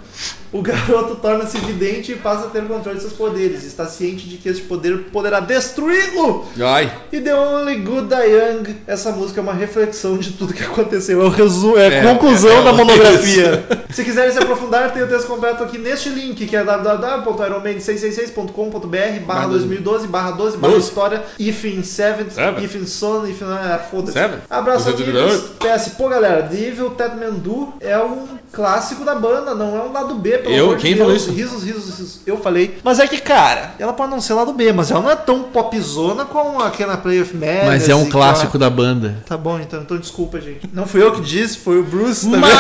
[0.52, 3.64] o garoto torna-se vidente e passa a ter o controle de seus poderes.
[3.64, 6.44] Está ciente de que este poder poderá destruí-lo.
[6.60, 6.90] Ai.
[7.12, 11.22] E The Only Good Young, essa música é uma reflexão de tudo que aconteceu.
[11.22, 13.64] É, o resu é a É, conclusão é, é, da é monografia.
[13.90, 19.46] Se quiserem se aprofundar, tem o texto completo aqui neste link, que é www.ironman666.com.br barra
[19.48, 22.64] 2012, barra 12, barra história, if in 7, Seven.
[22.64, 23.46] if in son, if in...
[23.46, 24.18] Ah, foda-se.
[24.48, 25.14] Abraço, amigos.
[25.14, 25.50] oito.
[25.58, 30.14] PS, pô, galera, The Evil Tatmandu é um clássico da banda, não é um lado
[30.14, 30.64] B, pelo Eu?
[30.66, 31.00] amor de Quem Deus.
[31.00, 31.30] falou isso?
[31.32, 32.20] Risos, risos, risos.
[32.26, 32.49] Eu falei.
[32.82, 35.42] Mas é que, cara, ela pode não ser lado B, mas ela não é tão
[35.44, 37.66] popzona como aquela Play of Madness.
[37.66, 39.16] Mas é um clássico ela- da banda.
[39.26, 40.68] Tá bom, então, então desculpa, gente.
[40.72, 42.50] Não fui eu que disse, foi o Bruce também.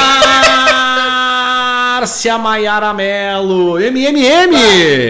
[2.00, 4.54] Márcia Maiara Melo, MMM!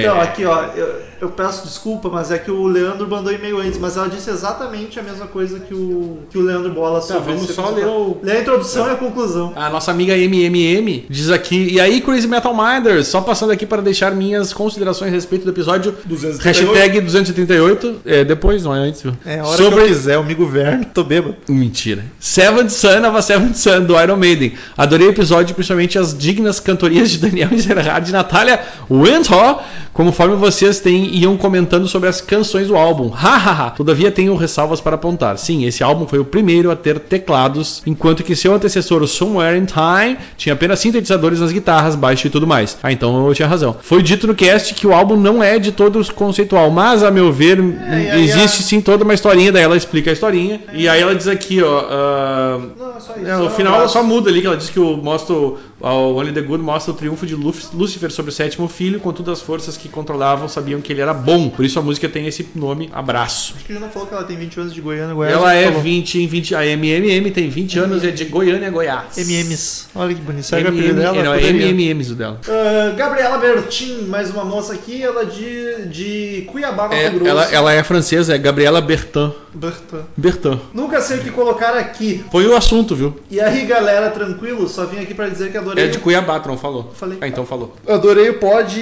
[0.00, 3.78] Então, aqui, ó, eu, eu peço desculpa, mas é que o Leandro mandou e-mail antes,
[3.78, 7.44] mas ela disse exatamente a mesma coisa que o, que o Leandro Bola sobre vamos
[7.44, 9.52] esse só ler o- Lê a introdução e a conclusão.
[9.56, 13.82] A nossa amiga MMM diz aqui, e aí Crazy Metal Minders, só passando aqui para
[13.82, 16.72] deixar minhas considerações a respeito do episódio 238.
[16.72, 19.12] hashtag 238, é, depois, não é antes, viu?
[19.24, 21.36] É, a hora que eu quiser, eu me governo, tô bêbado.
[21.48, 22.04] Mentira.
[22.18, 24.54] Seventh Son of a Seventh Son, do Iron Maiden.
[24.76, 28.60] Adorei o episódio, principalmente as dignas cantorias de Daniel Gerard e Natália
[28.90, 29.60] Wintour,
[29.92, 33.08] conforme vocês têm, iam comentando sobre as canções do álbum.
[33.14, 33.70] Hahaha.
[33.70, 35.36] Todavia tenho ressalvas para apontar.
[35.38, 39.58] Sim, esse álbum foi o primeiro a ter teclados, enquanto que seu antecessor, o Somewhere
[39.58, 42.76] in Time, tinha apenas sintetizadores nas guitarras, baixo e tudo mais.
[42.82, 43.76] Ah, então eu tinha razão.
[43.80, 47.32] Foi dito no cast que o álbum não é de todos conceitual, mas a meu
[47.32, 50.60] ver, e aí existe sim toda uma historinha, daí ela explica a historinha.
[50.72, 51.84] E aí ela diz aqui, ó.
[51.90, 53.26] ah, Não, é só isso.
[53.26, 55.58] é, no um final ela só muda ali, que ela diz que o mostra o,
[55.88, 59.40] o Only the Good mostra o triunfo de Lúcifer sobre o sétimo filho, contudo as
[59.40, 61.48] forças que controlavam sabiam que ele era bom.
[61.48, 63.54] Por isso a música tem esse nome, Abraço.
[63.56, 65.34] Acho que ele não falou que ela tem 20 anos de Goiânia, Goiás.
[65.34, 65.82] Ela é falou.
[65.82, 69.16] 20 em 20, a MMM tem 20 anos, é de Goiânia, Goiás.
[69.16, 69.86] MMs.
[69.94, 70.54] Olha que bonito.
[70.54, 71.22] É o MM, dela?
[71.22, 71.40] não, é.
[71.50, 72.40] MMMs o dela.
[72.48, 77.26] Ah, Gabriela Bertin, mais uma moça aqui, ela de, de Cuiabá, Mato É, Grosso.
[77.26, 79.32] ela, ela é francesa, é Gabriela Bertin.
[79.54, 79.98] Bertin.
[80.16, 80.60] Bertin.
[80.72, 82.24] Nunca sei o que colocar aqui.
[82.30, 83.16] Foi o assunto, viu?
[83.30, 84.68] E aí, galera, tranquilo?
[84.68, 85.84] Só vim aqui pra dizer que adorei.
[85.84, 86.90] É de Cuiabá, tu não falou?
[86.94, 87.18] Falei.
[87.20, 87.74] Ah, então falou.
[87.86, 88.74] Adorei o pod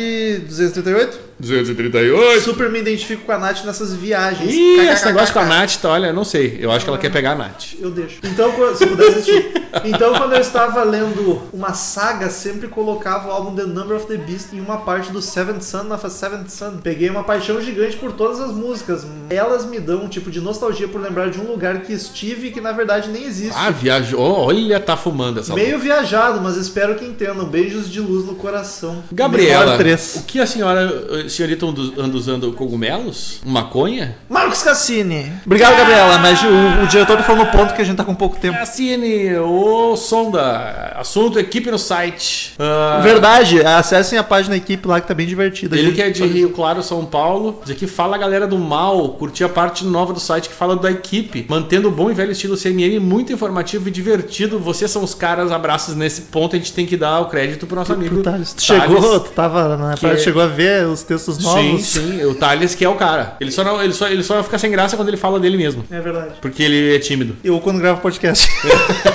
[0.47, 1.28] 238.
[1.39, 2.41] 238.
[2.43, 4.53] Super me identifico com a Nath nessas viagens.
[4.53, 6.59] Ih, esse negócio com a Nath, tá, olha, não sei.
[6.61, 7.74] Eu acho que ela quer pegar a Nath.
[7.80, 8.18] Eu deixo.
[8.24, 9.53] Então, quando- se puder assistir.
[9.84, 14.16] Então, quando eu estava lendo uma saga, sempre colocava o álbum The Number of the
[14.16, 16.78] Beast em uma parte do Seventh Son of a Seventh Son.
[16.82, 19.07] Peguei uma paixão gigante por todas as músicas.
[19.30, 22.51] Elas me dão um tipo de nostalgia por lembrar de um lugar que estive e
[22.51, 23.55] que na verdade nem existe.
[23.57, 24.20] Ah, viajou.
[24.20, 27.47] Olha, tá fumando essa Meio viajado, mas espero que entendam.
[27.47, 29.03] Beijos de luz no coração.
[29.12, 29.76] Gabriela,
[30.16, 33.41] o que a senhora, senhorita anda anda usando cogumelos?
[33.45, 34.16] Maconha?
[34.29, 35.33] Marcos Cassini.
[35.45, 38.14] Obrigado, Gabriela, mas o, o diretor tá falando no ponto que a gente tá com
[38.14, 38.59] pouco tempo.
[38.59, 40.93] Cassini, ô sonda.
[40.97, 42.55] Assunto equipe no site.
[42.59, 45.76] Ah, Verdade, acessem a página da equipe lá que tá bem divertida.
[45.76, 45.95] Ele gente.
[45.97, 47.61] que é de Rio Claro, São Paulo.
[47.64, 49.09] Diz aqui, fala galera do mal.
[49.11, 51.47] Curti a parte nova do site que fala da equipe.
[51.49, 54.59] Mantendo o bom e velho estilo CMM, muito informativo e divertido.
[54.59, 56.57] Vocês são os caras, abraços nesse ponto.
[56.57, 58.14] A gente tem que dar o crédito pro nosso amigo.
[58.16, 58.53] Pro Thales.
[58.55, 58.83] Tu Thales.
[58.83, 61.86] chegou, tu tava na Que parte, chegou a ver os textos Sim, novos?
[61.86, 62.24] sim.
[62.24, 63.36] O Thales que é o cara.
[63.40, 65.84] Ele só, não, ele, só, ele só fica sem graça quando ele fala dele mesmo.
[65.90, 66.34] É verdade.
[66.40, 67.36] Porque ele é tímido.
[67.42, 68.48] Eu quando gravo podcast.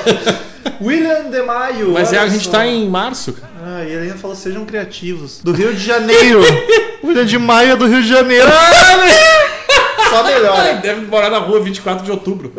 [0.81, 1.91] William de Maio.
[1.91, 2.51] Mas é, a gente só.
[2.51, 3.51] tá em março, cara.
[3.65, 5.39] Ah, e ele ainda falou sejam criativos.
[5.43, 6.41] Do Rio de Janeiro.
[7.03, 8.47] William de Maio é do Rio de Janeiro.
[10.09, 10.73] Só melhora.
[10.75, 12.51] Deve morar na rua 24 de outubro.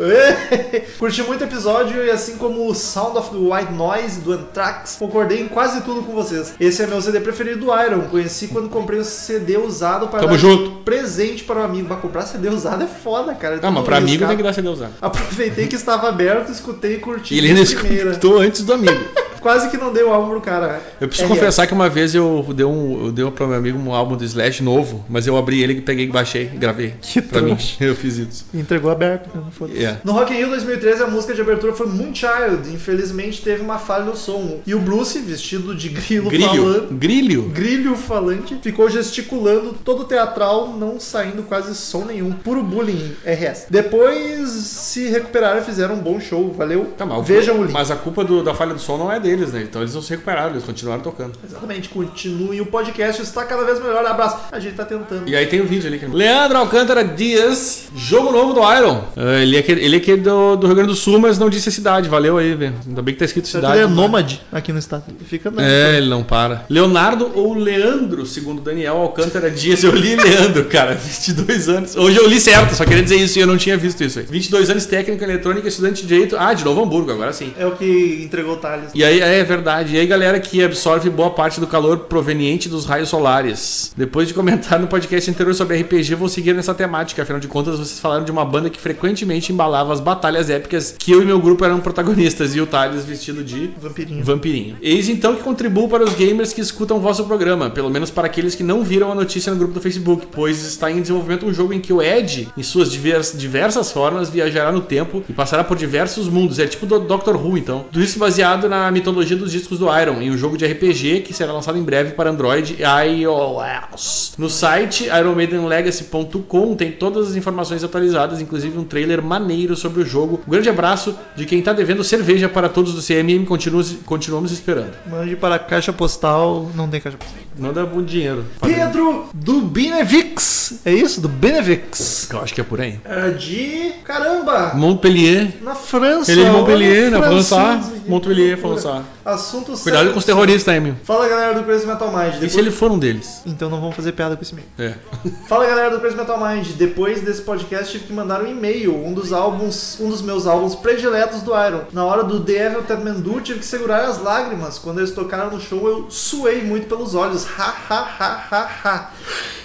[0.99, 4.95] Curti muito o episódio e assim como o Sound of the White Noise do Anthrax,
[4.99, 6.53] concordei em quase tudo com vocês.
[6.59, 8.01] Esse é meu CD preferido do Iron.
[8.09, 10.71] Conheci quando comprei um CD usado para Tamo dar junto.
[10.83, 11.87] presente para o amigo.
[11.87, 13.59] Pra comprar CD usado é foda, cara.
[13.61, 14.93] Ah, mas pra amigo tem que dar CD usado.
[15.01, 17.33] Aproveitei que estava aberto, escutei e curti.
[17.35, 18.09] E ele ainda primeira.
[18.11, 19.05] escutou antes do amigo.
[19.45, 20.81] Quase que não dei o álbum pro cara.
[20.99, 23.93] Eu preciso confessar que uma vez eu dei, um, eu dei pro meu amigo um
[23.93, 26.95] álbum do Slash novo, mas eu abri ele, peguei, baixei, gravei.
[26.99, 27.55] Que pra mim.
[27.79, 28.45] Eu fiz isso.
[28.53, 29.29] Entregou aberto?
[29.35, 29.77] Não foda-se.
[29.77, 29.99] Yeah.
[30.03, 32.73] No Rock in Rio 2013, a música de abertura foi Moonchild.
[32.73, 34.61] Infelizmente, teve uma falha no som.
[34.65, 36.87] E o Bruce, vestido de grilo, falando...
[36.97, 37.43] Grilho?
[37.49, 42.31] Grilho falante, ficou gesticulando todo teatral, não saindo quase som nenhum.
[42.31, 43.67] Puro bullying, RS.
[43.69, 46.51] Depois se recuperaram e fizeram um bom show.
[46.53, 46.85] Valeu.
[46.97, 47.73] Tá, mas o- Vejam o link.
[47.73, 49.63] Mas a culpa do- da falha do som não é deles, né?
[49.63, 51.33] Então eles não se recuperaram, eles continuaram tocando.
[51.47, 52.61] Exatamente, continuem.
[52.61, 54.05] O podcast está cada vez melhor.
[54.05, 54.37] Abraço.
[54.51, 55.27] A gente tá tentando.
[55.27, 55.99] E aí tem o vídeo ali.
[55.99, 59.03] que- Leandro Alcântara Dias, jogo novo do Iron.
[59.15, 61.49] Ah, ele é aquele, ele é aquele do, do Rio Grande do Sul, mas não
[61.49, 62.07] disse a cidade.
[62.09, 62.73] Valeu aí, velho.
[62.87, 63.77] Ainda bem que tá escrito cidade.
[63.77, 65.03] ele é nômade aqui no estado.
[65.25, 65.63] Fica não.
[65.63, 66.65] É, ele não para.
[66.69, 69.83] Leonardo ou Leandro, segundo Daniel Alcântara Dias.
[69.83, 71.95] Eu li Leandro, cara, 22 anos.
[71.95, 74.25] Hoje eu li certo, só queria dizer isso e eu não tinha visto isso aí.
[74.25, 76.35] 22 anos, técnica eletrônica, estudante de direito.
[76.37, 77.53] Ah, de Novo Hamburgo, agora sim.
[77.57, 78.89] É o que entregou o Thales.
[78.93, 79.95] E aí, é verdade.
[79.95, 83.91] E aí, galera que absorve boa parte do calor proveniente dos raios solares.
[83.95, 87.21] Depois de comentar no podcast anterior sobre RPG, vou seguir nessa temática.
[87.21, 91.11] Afinal de contas, vocês falaram de uma banda que frequentemente embalava as batalhas épicas que
[91.11, 92.55] eu e meu grupo eram protagonistas.
[92.55, 94.23] E o Thales vestido de Vampirinho.
[94.23, 94.77] Vampirinho.
[94.81, 98.27] Eis então que contribuo para os gamers que escutam o vosso programa, pelo menos para
[98.27, 101.53] aqueles que não viram a notícia no grupo do Facebook, pois está em desenvolvimento um
[101.53, 105.63] jogo em que o Ed, em suas divers- diversas formas, viajará no tempo e passará
[105.63, 106.59] por diversos mundos.
[106.59, 107.85] É tipo do Doctor Who, então.
[107.91, 111.33] Tudo isso baseado na mitologia dos discos do Iron, em um jogo de RPG que
[111.33, 114.33] será lançado em breve para Android e iOS.
[114.37, 120.41] No site ironmaidenlegacy.com tem todas as informações atualizadas, inclusive um trailer maneiro sobre o jogo.
[120.47, 124.93] Um grande abraço de quem está devendo cerveja para todos do CMM, continuamos, continuamos esperando.
[125.09, 126.69] Mande para a caixa postal.
[126.75, 127.39] Não tem caixa postal.
[127.57, 128.45] Manda bom dinheiro.
[128.61, 130.81] Pedro do Benevix.
[130.83, 131.21] É isso?
[131.21, 132.29] Do Benevix.
[132.31, 132.99] Eu acho que é por aí.
[133.05, 133.93] É de.
[134.03, 134.73] Caramba!
[134.75, 135.53] Montpellier.
[135.61, 136.31] Na França.
[136.31, 137.79] Ele é de Montpellier, o na França.
[138.03, 138.57] que Montpellier.
[138.57, 138.94] França.
[139.23, 139.33] Tá.
[139.33, 140.13] Assunto Cuidado sério.
[140.13, 140.95] com os terroristas, hein, meu.
[141.03, 142.27] Fala galera do Crazy Metal Mind.
[142.27, 142.51] E Depois...
[142.51, 143.41] se ele for um deles?
[143.45, 144.67] Então não vamos fazer piada com esse meio.
[144.77, 144.95] É.
[145.47, 146.67] Fala galera do Crazy Metal Mind.
[146.77, 150.75] Depois desse podcast tive que mandar um e-mail, um dos álbuns, um dos meus álbuns
[150.75, 151.81] prediletos do Iron.
[151.91, 154.77] Na hora do The Evil Ted Mandu tive que segurar as lágrimas.
[154.77, 157.45] Quando eles tocaram no show eu suei muito pelos olhos.
[157.45, 159.11] Ha ha ha ha ha.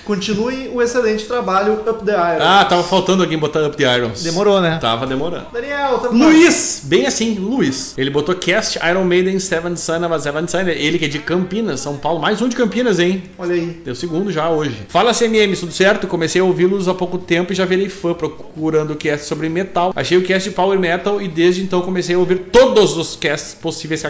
[0.04, 2.42] Continuem o excelente trabalho Up the Iron.
[2.42, 4.22] Ah, tava faltando alguém botar Up the Irons.
[4.22, 4.78] Demorou, né?
[4.80, 5.46] Tava demorando.
[5.52, 6.12] Daniel, mais.
[6.12, 6.80] Luiz!
[6.84, 7.94] Bem assim, Luiz.
[7.96, 10.60] Ele botou cast Iron Maiden Seven Son of a Seven Son.
[10.60, 12.20] Ele que é de Campinas, São Paulo.
[12.20, 13.24] Mais um de Campinas, hein?
[13.38, 13.80] Olha aí.
[13.84, 14.86] Deu segundo já hoje.
[14.88, 16.06] Fala CMM, tudo certo?
[16.06, 19.92] Comecei a ouvi-los há pouco tempo e já virei fã procurando o cast sobre metal.
[19.94, 23.54] Achei o cast de Power Metal e desde então comecei a ouvir todos os casts
[23.54, 24.02] possíveis.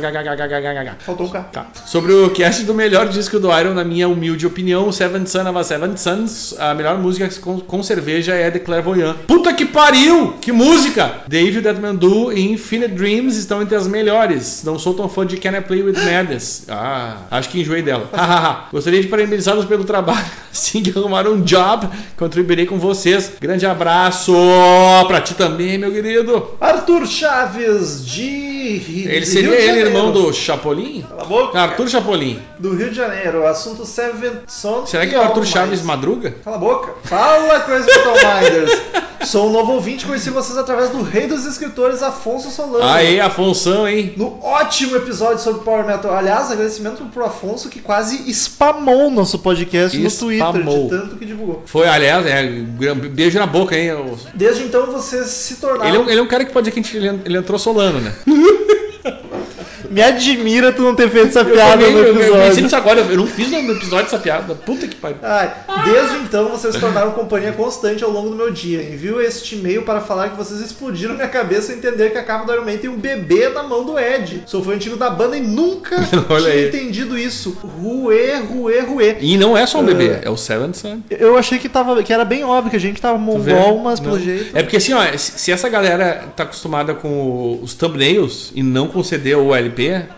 [1.01, 1.43] Faltou um K.
[1.45, 1.67] Tá.
[1.87, 5.59] Sobre o cast do melhor disco do Iron, na minha humilde opinião, Seven Son of
[5.59, 9.17] a Seven Sons, a melhor música com, com cerveja é The Clairvoyant.
[9.27, 10.35] Puta que pariu!
[10.41, 11.23] Que música!
[11.27, 14.63] Dave Deadman Do e Infinite Dreams estão entre as melhores.
[14.65, 16.65] Não sou tão fã de Can I Play With Madness.
[16.69, 18.09] Ah, acho que enjoei dela.
[18.71, 20.25] Gostaria de parabenizá-los pelo trabalho.
[20.53, 23.33] Assim que arrumar um job, contribuirei com vocês.
[23.41, 24.35] Grande abraço
[25.07, 26.51] pra ti também, meu querido.
[26.61, 29.07] Arthur Chaves de.
[29.09, 29.89] Ele seria ele, Janeiro.
[29.89, 31.03] irmão do Chapolin?
[31.09, 31.59] Cala a boca.
[31.59, 32.39] Arthur Chapolin.
[32.59, 33.47] Do Rio de Janeiro.
[33.47, 34.91] Assunto Seven Sons.
[34.91, 36.01] Será que é o Arthur Chaves mais.
[36.01, 36.35] Madruga?
[36.45, 36.95] Cala a boca.
[37.05, 38.81] Fala, Crazy Metal Minders.
[39.25, 42.83] Sou um novo ouvinte, conheci vocês através do rei dos escritores, Afonso Solano.
[42.85, 44.15] Aê, Afonso, hein?
[44.17, 46.13] No ótimo episódio sobre Power Metal.
[46.17, 50.85] Aliás, agradecimento pro Afonso que quase spamou o nosso podcast no Twitter, Spamou.
[50.85, 51.63] de tanto que divulgou.
[51.67, 52.45] Foi, aliás, é,
[53.11, 53.93] beijo na boca, hein?
[53.93, 55.87] O- Desde então vocês se tornaram.
[55.89, 58.13] Ele é, um, ele é um cara que pode dizer que ele entrou solano, né?
[59.91, 62.63] Me admira tu não ter feito essa Eu, piada também, no eu, eu pensei episódio.
[62.63, 64.55] nisso agora, eu não fiz no episódio essa piada.
[64.55, 65.17] Puta que pariu.
[65.23, 65.53] Ai,
[65.85, 68.83] desde então vocês se tornaram companhia constante ao longo do meu dia.
[68.83, 72.45] Envio este e-mail para falar que vocês explodiram minha cabeça ao entender que a capa
[72.47, 74.45] do Iron Man tem um bebê na mão do Ed.
[74.47, 76.69] Sou fã antigo da banda e nunca tinha aí.
[76.69, 77.57] entendido isso.
[77.63, 79.17] Ruê, ruê, ruê.
[79.21, 81.01] E não é só um bebê, é o Seven Son.
[81.11, 84.17] Eu achei que, tava, que era bem óbvio que a gente tava mongol, mas pelo
[84.17, 84.23] Não.
[84.25, 84.57] jeito.
[84.57, 88.87] É porque assim, ó, se se essa galera tá acostumada com os thumbnails e não
[88.87, 89.35] com o CD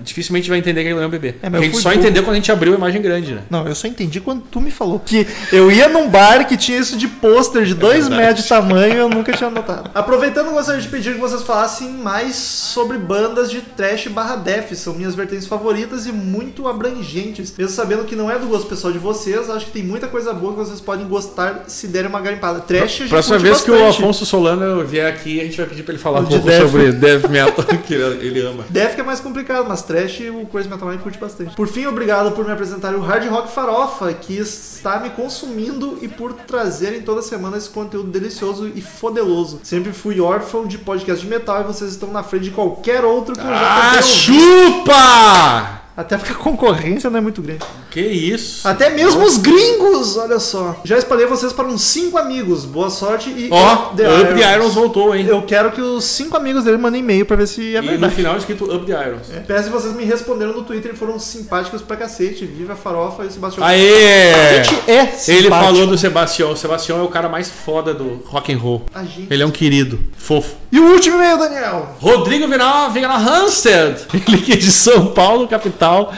[0.01, 1.35] dificilmente vai entender que ele não é um bebê.
[1.43, 2.01] É, a gente só burro.
[2.01, 3.43] entendeu quando a gente abriu a imagem grande, né?
[3.51, 5.01] Não, eu só entendi quando tu me falou.
[5.05, 8.23] Que eu ia num bar que tinha isso de pôster de 2 verdade.
[8.23, 9.91] metros de tamanho e eu nunca tinha notado.
[9.95, 14.73] Aproveitando, gostaria de pedir que vocês falassem mais sobre bandas de trash barra def.
[14.75, 17.53] São minhas vertentes favoritas e muito abrangentes.
[17.57, 20.33] Mesmo sabendo que não é do gosto pessoal de vocês, acho que tem muita coisa
[20.33, 22.61] boa que vocês podem gostar se derem uma garimpada.
[22.61, 24.03] Trash a gente Próxima vez que o bastante.
[24.03, 26.47] Afonso Solano vier aqui, a gente vai pedir pra ele falar O um de pouco
[26.47, 26.63] death.
[26.63, 28.65] sobre death metal que ele ele ama.
[28.71, 31.55] Def que é mais complicado, mas trash o Crazy Metal Mind curte bastante.
[31.57, 36.09] Por fim, obrigado por me apresentar o Hard Rock Farofa, que está me consumindo e
[36.09, 39.61] por trazerem toda semana esse conteúdo delicioso e fodeloso.
[39.62, 43.34] Sempre fui órfão de podcast de metal e vocês estão na frente de qualquer outro
[43.34, 45.82] que eu já Ah, chupa!
[45.96, 47.64] Até porque a concorrência não é muito grande.
[47.93, 48.66] Que isso?
[48.66, 50.80] Até mesmo os gringos, olha só.
[50.82, 52.64] Já espalhei vocês para uns 5 amigos.
[52.64, 55.26] Boa sorte e Ó, Up the Irons voltou, hein?
[55.28, 57.88] Eu quero que os 5 amigos dele mandem e-mail pra ver se é E no
[57.88, 58.14] verdade.
[58.14, 59.30] final escrito Up the Irons.
[59.30, 59.40] É.
[59.40, 62.47] Peço que vocês me responderam no Twitter e foram simpáticos pra cacete.
[62.47, 63.66] Viva a farofa e o Sebastião.
[63.66, 64.32] Aê!
[64.32, 65.11] A gente é Ele
[65.43, 65.51] simpático.
[65.51, 66.53] falou do Sebastião.
[66.53, 68.86] O Sebastião é o cara mais foda do rock and roll.
[68.95, 69.26] A gente.
[69.30, 70.55] Ele é um querido, fofo.
[70.72, 71.95] E o último e-mail, Daniel.
[72.01, 76.11] Rodrigo Vinal Vigala Hansted, ele que é de São Paulo, capital.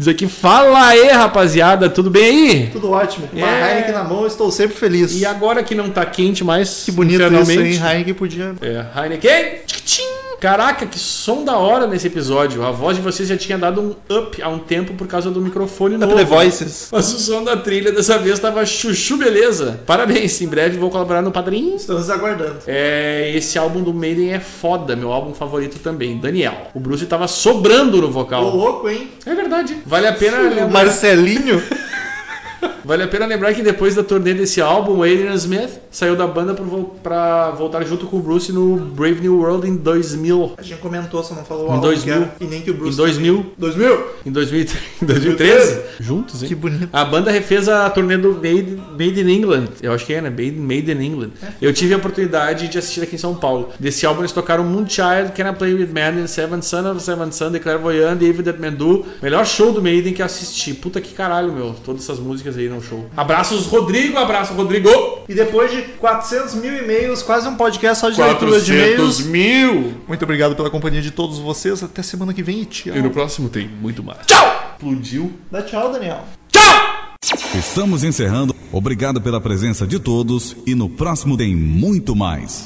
[0.00, 2.66] Diz aqui, fala aí, rapaziada, tudo bem aí?
[2.68, 3.28] Tudo ótimo.
[3.28, 3.72] Com uma É.
[3.72, 5.12] Heineken na mão, estou sempre feliz.
[5.12, 7.78] E agora que não tá quente mais, Que bonito isso, hein?
[7.78, 8.54] Heineken podia.
[8.62, 9.60] É, Heineken.
[9.66, 10.30] Tchim.
[10.40, 12.64] Caraca, que som da hora nesse episódio.
[12.64, 15.38] A voz de vocês já tinha dado um up há um tempo por causa do
[15.38, 16.16] microfone novo.
[16.16, 16.88] The Voices.
[16.90, 19.80] Mas o som da trilha dessa vez tava chuchu beleza.
[19.84, 21.76] Parabéns, em breve vou colaborar no Padrinho.
[21.76, 22.56] Estamos aguardando.
[22.66, 26.68] É, esse álbum do Maiden é foda, meu álbum favorito também, Daniel.
[26.74, 28.48] O Bruce tava sobrando no vocal.
[28.56, 29.10] louco, hein?
[29.26, 29.76] É verdade.
[29.90, 30.70] Vale a pena lembrar.
[30.70, 31.60] Marcelinho.
[32.84, 36.26] Vale a pena lembrar que depois da turnê desse álbum, o Adrian Smith saiu da
[36.26, 36.54] banda
[37.02, 40.54] pra voltar junto com o Bruce no Brave New World em 2000.
[40.56, 42.02] A gente comentou, só não falou o Em álbum 2000.
[42.04, 42.34] que era.
[42.40, 42.94] E nem que o Bruce.
[42.94, 43.46] Em 2000.
[43.58, 44.04] 2000?
[44.26, 44.66] Em 2000
[45.02, 45.80] em 2013.
[46.00, 46.48] Juntos, hein?
[46.48, 46.88] Que bonito.
[46.92, 49.68] A banda refez a turnê do Made, Made in England.
[49.82, 50.30] Eu acho que é, né?
[50.30, 51.30] Made, Made in England.
[51.60, 53.70] Eu tive a oportunidade de assistir aqui em São Paulo.
[53.78, 57.50] Desse álbum eles tocaram Moonchild, Can I Play With Man, Seven Son of Seven Son,
[57.52, 59.04] The Clairvoyant, David Do.
[59.22, 60.74] Melhor show do Maiden que assisti.
[60.74, 61.74] Puta que caralho, meu.
[61.84, 63.08] Todas essas músicas aí no show.
[63.16, 64.18] Abraços, Rodrigo.
[64.18, 64.90] Abraço, Rodrigo.
[65.28, 69.20] E depois de 400 mil e-mails, quase um podcast só de leitura de e-mails.
[69.20, 69.94] mil.
[70.08, 71.82] Muito obrigado pela companhia de todos vocês.
[71.82, 72.96] Até semana que vem e tchau.
[72.96, 74.26] E no próximo tem muito mais.
[74.26, 74.74] Tchau!
[74.76, 75.32] Explodiu.
[75.50, 76.24] Dá tchau, Daniel.
[77.54, 78.54] Estamos encerrando.
[78.72, 82.58] Obrigado pela presença de todos e no próximo tem muito mais.